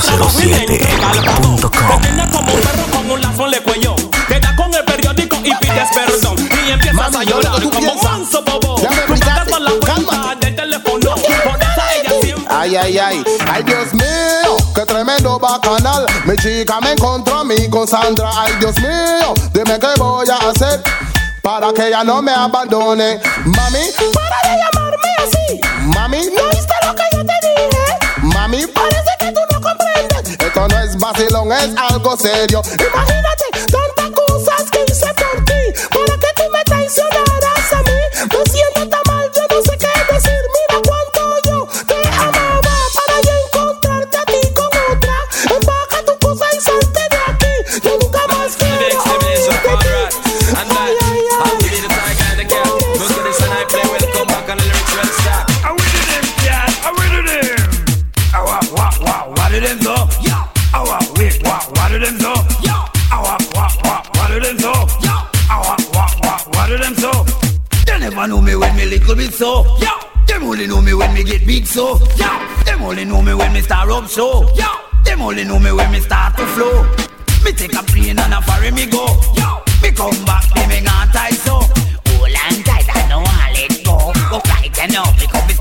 507.com 0.00 2.00
Pequeña 2.00 2.30
como 2.30 2.54
un 2.54 2.60
perro 2.60 2.84
con 2.92 3.10
un 3.10 3.20
lazo 3.20 3.46
en 3.48 3.54
el 3.54 3.62
cuello. 3.62 3.96
Te 4.28 4.38
da 4.38 4.54
con 4.54 4.72
el 4.72 4.84
periódico 4.84 5.36
y 5.42 5.52
pides 5.54 5.88
perdón. 5.92 6.36
Y 6.66 6.70
empiezas 6.70 7.16
a 7.16 7.24
llorar 7.24 7.60
tú 7.60 7.68
como 7.70 7.90
piensas. 7.92 8.10
manso 8.10 8.42
bobo. 8.44 8.80
Ya 8.80 8.90
me 8.90 9.02
por 9.02 9.18
la 9.60 9.72
cuenta 9.80 10.36
del 10.40 10.54
teléfono. 10.54 11.14
Por 11.14 11.60
eso 11.60 11.82
ella 11.98 12.12
siempre. 12.22 12.46
Ay, 12.48 12.76
ay, 12.76 12.98
ay, 12.98 13.24
ay 13.50 13.62
Dios 13.64 13.92
mío, 13.92 14.56
qué 14.74 14.86
tremendo 14.86 15.38
bacanal 15.38 16.06
Mi 16.24 16.34
chica 16.36 16.80
me 16.80 16.92
encontró 16.92 17.40
a 17.40 17.44
mí 17.44 17.68
con 17.68 17.86
Sandra 17.86 18.30
Ay 18.34 18.54
Dios 18.58 18.74
mío, 18.80 19.34
dime 19.52 19.78
qué 19.78 19.88
voy 19.98 20.26
a 20.30 20.36
hacer 20.48 20.82
Para 21.42 21.70
que 21.72 21.88
ella 21.88 22.04
no 22.04 22.22
me 22.22 22.32
abandone 22.32 23.20
Mami, 23.44 23.80
para 24.14 24.40
de 24.50 24.56
llamarme 24.58 25.14
así 25.18 25.60
Mami, 25.94 26.20
¿no 26.34 26.42
oíste 26.42 26.74
lo 26.86 26.94
que 26.94 27.02
yo 27.12 27.24
te 27.26 27.34
dije? 27.48 27.98
Mami, 28.22 28.66
parece 28.66 29.10
vacilón, 30.98 31.52
es 31.52 31.70
algo 31.76 32.16
serio 32.16 32.62
to 66.78 66.84
them 66.84 66.94
so. 66.94 67.10
They 67.86 67.98
never 67.98 68.26
know 68.26 68.40
me 68.40 68.54
when 68.54 68.76
me 68.76 68.84
little 68.86 69.14
bit 69.14 69.32
so. 69.32 69.76
Yeah. 69.78 69.98
Them 70.26 70.44
only 70.44 70.66
know 70.66 70.80
me 70.80 70.94
when 70.94 71.12
me 71.14 71.24
get 71.24 71.46
big 71.46 71.66
so. 71.66 71.98
Yeah. 72.16 72.62
Them 72.64 72.82
only 72.82 73.04
know 73.04 73.22
me 73.22 73.34
when 73.34 73.52
me 73.52 73.60
start 73.60 73.90
up 73.90 74.06
so. 74.08 74.50
Yeah. 74.54 74.76
Them 75.04 75.22
only 75.22 75.44
know 75.44 75.58
me 75.58 75.72
when 75.72 75.90
me 75.90 76.00
start 76.00 76.36
to 76.36 76.46
flow. 76.46 76.82
Me 77.44 77.52
take 77.52 77.74
a 77.74 77.82
plane 77.82 78.18
and 78.18 78.34
a 78.34 78.42
ferry 78.42 78.70
me 78.70 78.86
go. 78.86 79.06
Yo. 79.36 79.62
Me 79.82 79.90
come 79.92 80.24
back, 80.24 80.44
me 80.54 80.66
me 80.66 80.80
not 80.80 81.12
tight 81.12 81.34
so. 81.34 81.54
Hold 81.54 82.36
on 82.44 82.62
tight, 82.64 82.88
I 82.94 83.08
know 83.08 83.22
I 83.24 83.52
let 83.54 83.84
go. 83.84 84.12
Go 84.30 84.40
fight 84.40 84.78
and 84.82 84.96
up, 84.96 85.14
because 85.18 85.57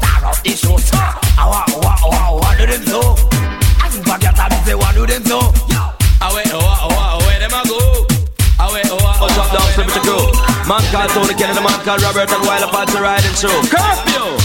Man 10.67 10.83
called 10.91 11.07
Tony 11.15 11.31
Kenny, 11.31 11.55
the 11.55 11.63
man 11.63 11.79
called 11.87 12.03
Robert, 12.03 12.27
and 12.27 12.43
while 12.43 12.59
apart 12.59 12.91
to 12.91 12.99
riding 12.99 13.31
through. 13.39 13.55
Curfew! 13.71 14.35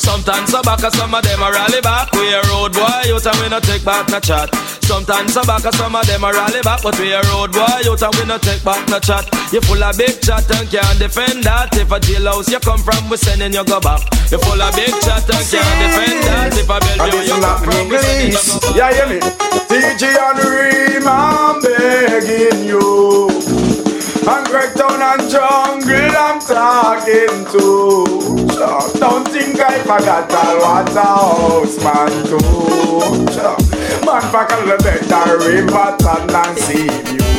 Sometimes 0.00 0.56
I 0.56 0.62
back, 0.64 0.80
and 0.80 0.94
some 0.96 1.12
of 1.12 1.20
them 1.20 1.44
a 1.44 1.52
rally 1.52 1.84
back. 1.84 2.08
We 2.16 2.32
a 2.32 2.40
road 2.48 2.72
boy, 2.72 3.12
out 3.12 3.26
and 3.28 3.36
we 3.44 3.48
no 3.52 3.60
take 3.60 3.84
back 3.84 4.08
no 4.08 4.20
chat. 4.24 4.48
Sometimes 4.88 5.36
I 5.36 5.44
back, 5.44 5.68
and 5.68 5.74
some 5.76 5.94
of 5.94 6.06
them 6.08 6.24
a 6.24 6.32
rally 6.32 6.64
back, 6.64 6.80
but 6.80 6.96
we 6.98 7.12
a 7.12 7.20
road 7.28 7.52
boy, 7.52 7.60
out 7.60 8.00
and 8.00 8.14
we 8.16 8.24
no 8.24 8.40
take 8.40 8.64
back 8.64 8.88
no 8.88 8.96
chat. 9.04 9.28
You 9.52 9.60
full 9.60 9.84
of 9.84 10.00
big 10.00 10.16
chat 10.24 10.48
and 10.48 10.64
can't 10.72 10.98
defend 10.98 11.44
that. 11.44 11.76
If 11.76 11.92
a 11.92 12.00
jailhouse 12.00 12.48
you 12.48 12.60
come 12.64 12.80
from, 12.80 13.12
we 13.12 13.20
sending 13.20 13.52
you 13.52 13.68
go 13.68 13.84
back. 13.84 14.00
You 14.32 14.40
full 14.40 14.64
of 14.64 14.72
big 14.72 14.96
chat 15.04 15.28
and 15.28 15.44
can't 15.44 15.76
defend 15.76 16.24
that. 16.24 16.56
If 16.56 16.72
a 16.72 16.80
Belgium 16.80 17.20
you 17.20 17.36
come 17.36 17.60
from, 17.60 17.84
we 17.92 18.00
sending 18.00 18.32
you 18.32 18.40
go 18.40 18.64
back. 18.64 18.80
Yeah, 18.80 18.96
hear 18.96 19.08
me? 19.12 19.20
DJ 19.68 20.16
and 20.16 20.40
Reem, 20.40 21.04
I'm 21.04 21.60
begging 21.60 22.64
you. 22.64 23.31
And 24.24 24.46
Town 24.76 25.02
and 25.02 25.28
Jungle, 25.28 26.16
I'm 26.16 26.38
talking 26.38 27.44
to. 27.50 28.52
Sure. 28.54 29.00
Don't 29.00 29.26
think 29.26 29.58
I 29.58 29.80
forgot 29.80 30.30
all 30.32 30.58
what 30.58 30.94
a 30.94 31.02
house 31.02 31.82
man 31.82 32.26
too. 32.26 32.38
Sure. 33.32 33.56
Man, 34.06 34.22
fuck 34.30 34.52
a 34.52 34.64
little 34.64 34.78
better 34.78 35.38
river 35.38 35.96
and 36.34 36.58
see 36.58 37.31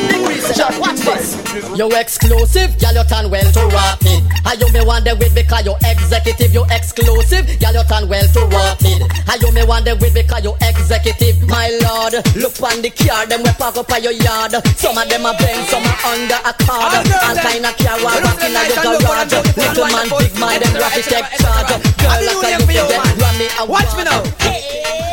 you. 0.50 0.80
Watch 0.80 1.00
this. 1.06 1.38
You 1.78 1.88
exclusive, 1.96 2.76
girl, 2.80 2.94
you 2.94 3.06
turn 3.08 3.30
well 3.30 3.50
to 3.52 3.64
rapid. 3.72 4.22
And 4.46 4.58
you 4.60 4.68
me 4.74 4.82
wonder 4.86 5.16
with 5.16 5.36
because 5.36 5.66
you 5.66 5.76
executive, 5.86 6.54
you 6.54 6.66
exclusive, 6.70 7.48
girl, 7.60 7.74
you 7.74 7.84
turn 7.88 8.10
well 8.10 8.28
to 8.28 8.42
rapid. 8.52 9.00
And 9.30 9.38
you 9.42 9.52
me 9.52 9.64
wonder 9.66 9.96
with 9.96 10.14
because 10.14 10.44
you 10.44 10.54
executive, 10.62 11.40
my 11.48 11.72
lord. 11.84 12.20
Look 12.36 12.60
on 12.62 12.82
the 12.82 12.92
car, 12.92 13.26
them 13.26 13.44
we 13.44 13.52
park 13.56 13.78
up 13.78 13.92
at 13.92 14.04
your 14.04 14.14
yard. 14.14 14.54
Some 14.76 14.98
of 14.98 15.08
them 15.08 15.26
are 15.26 15.38
bent, 15.38 15.70
some 15.70 15.84
are 15.84 16.00
under 16.12 16.40
a 16.44 16.54
card. 16.66 17.06
And 17.08 17.40
kind 17.40 17.66
of 17.66 17.76
car 17.78 17.98
while 18.04 18.20
rocking 18.22 18.56
at 18.56 18.68
your 18.70 19.00
garage. 19.00 19.34
Little 19.56 19.88
man, 19.90 20.08
big 20.20 20.34
man, 20.40 20.60
them 20.60 20.74
to 20.76 21.02
take 21.02 21.30
charge. 21.40 21.72
Girl, 22.00 22.20
like 22.20 22.60
you 22.60 22.84
get 22.84 23.14
Grammy 23.18 23.48
Watch 23.68 23.96
me 23.98 24.04
now. 24.04 24.22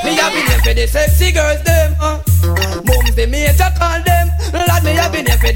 Me 0.05 0.17
have 0.17 0.33
been 0.33 0.47
here 0.47 0.61
for 0.65 0.75
the 0.75 0.87
sexy 0.87 1.33
girls 1.33 1.63
them. 1.63 1.95
Uh. 2.01 2.20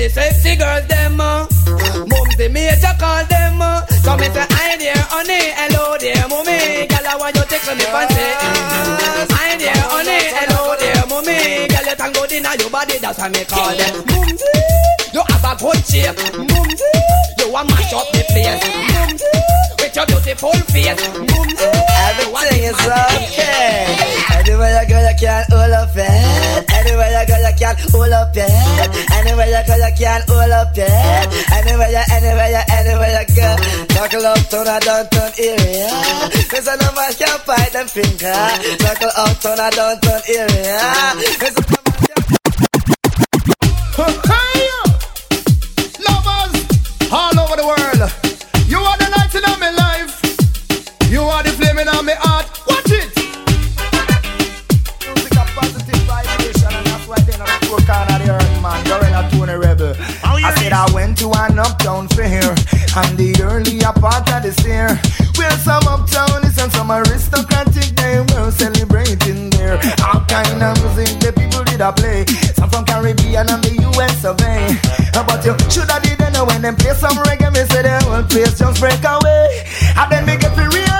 The 0.04 0.10
sexy 0.10 0.56
girls 0.56 0.86
them. 0.86 1.20
Uh. 1.20 1.48
Mums 2.04 2.36
the 2.36 2.48
major 2.52 2.92
call 3.00 3.24
them. 3.24 3.60
Uh. 3.60 3.80
So 4.04 4.16
me 4.20 4.28
say 4.28 4.44
hi 4.52 4.76
there 4.76 5.00
honey, 5.08 5.40
hello 5.56 5.96
there 5.96 6.28
mommy. 6.28 6.84
Girl 6.92 7.08
I 7.08 7.16
want 7.16 7.36
you 7.36 7.44
take 7.48 7.64
me 7.64 7.84
fancy. 7.88 8.26
Hi 9.32 9.56
there 9.56 9.84
honey, 9.88 10.20
hello 10.36 10.76
there 10.76 11.04
mommy. 11.08 11.68
Girl 11.72 11.86
you 11.88 11.96
tango 11.96 12.22
in 12.28 12.44
your 12.60 12.70
body 12.70 12.98
that's 13.00 13.18
why 13.18 13.28
me 13.32 13.44
call 13.48 13.72
them. 13.72 14.04
Mumsy, 14.12 14.52
you 15.16 15.22
have 15.24 15.44
a 15.48 15.52
good 15.56 15.80
shape. 15.88 16.16
Mumsy, 16.36 16.90
you 17.40 17.48
want 17.48 17.68
mash 17.72 17.92
up 17.96 18.04
the 18.12 18.20
place. 18.28 18.60
Mumsy, 18.92 19.32
with 19.80 19.96
your 19.96 20.04
beautiful 20.04 20.52
face. 20.68 21.00
Mumsy, 21.16 21.70
Everything 22.04 22.64
is 22.68 22.76
okay. 22.76 23.13
Anywhere 29.44 29.60
you 29.60 29.66
go, 29.68 29.76
you 29.76 29.92
can 29.98 30.22
hold 30.26 30.52
up 30.52 30.72
it. 30.72 31.28
Anywhere 31.52 31.92
you, 31.92 32.00
anywhere 32.16 32.48
you, 32.48 32.64
anywhere 32.72 33.12
you 33.12 33.26
go. 33.36 33.48
Knuckle 33.92 34.24
up 34.24 34.40
to 34.48 34.64
the 34.64 34.80
downtown 34.80 35.32
area. 35.36 35.88
Cause 36.48 36.64
no 36.64 36.88
man 36.96 37.12
can't 37.12 37.42
fight 37.44 37.72
them 37.72 37.86
finger. 37.86 38.32
Knuckle 38.80 39.12
up 39.14 39.36
to 39.44 39.52
the 39.52 39.68
downtown 39.76 40.22
area. 40.32 40.80
Cause 41.36 41.60
no 41.60 41.76
Hey, 44.24 44.64
lovers 46.00 46.56
all 47.12 47.36
over 47.36 47.56
the 47.60 47.66
world. 47.68 48.00
You 48.66 48.78
are 48.78 48.96
the 48.96 49.12
light 49.12 49.34
in 49.34 49.44
my 49.60 49.70
life. 49.76 50.24
You 51.10 51.20
are 51.20 51.42
the 51.42 51.50
flame 51.50 51.78
in 51.80 51.86
my 51.86 52.16
heart. 52.18 52.63
I 60.44 60.54
said 60.56 60.72
I 60.74 60.84
went 60.92 61.16
to 61.18 61.32
an 61.32 61.58
uptown 61.58 62.06
fair 62.08 62.44
and 62.44 63.16
the 63.16 63.32
earlier 63.42 63.92
part 63.96 64.28
of 64.28 64.42
this 64.42 64.60
year. 64.64 64.88
Where 65.40 65.56
some 65.64 65.82
uptownies 65.88 66.60
and 66.62 66.70
some 66.70 66.92
aristocratic 66.92 67.96
they 67.96 68.20
were 68.20 68.50
celebrating 68.52 69.48
there. 69.50 69.80
All 70.04 70.20
kind 70.28 70.60
of 70.62 70.76
music 70.84 71.16
the 71.20 71.32
people 71.32 71.64
did 71.64 71.80
a 71.80 71.92
play. 71.92 72.26
Some 72.52 72.68
from 72.68 72.84
Caribbean 72.84 73.48
and 73.48 73.64
the 73.64 73.72
US 73.96 74.24
of 74.24 74.36
A. 74.44 74.76
But 75.26 75.40
you 75.48 75.56
shoulda 75.72 75.98
didn't 76.04 76.34
know 76.34 76.44
when 76.44 76.60
them 76.60 76.76
play 76.76 76.92
some 76.92 77.16
reggae, 77.24 77.48
me 77.48 77.64
say 77.64 77.80
the 77.80 77.96
whole 78.04 78.22
place 78.28 78.58
just 78.58 78.80
break 78.80 79.00
away. 79.00 79.64
And 79.96 80.12
then 80.12 80.26
me 80.26 80.36
get 80.36 80.54
to 80.54 80.68
realize 80.68 80.93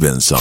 Stevenson. 0.00 0.38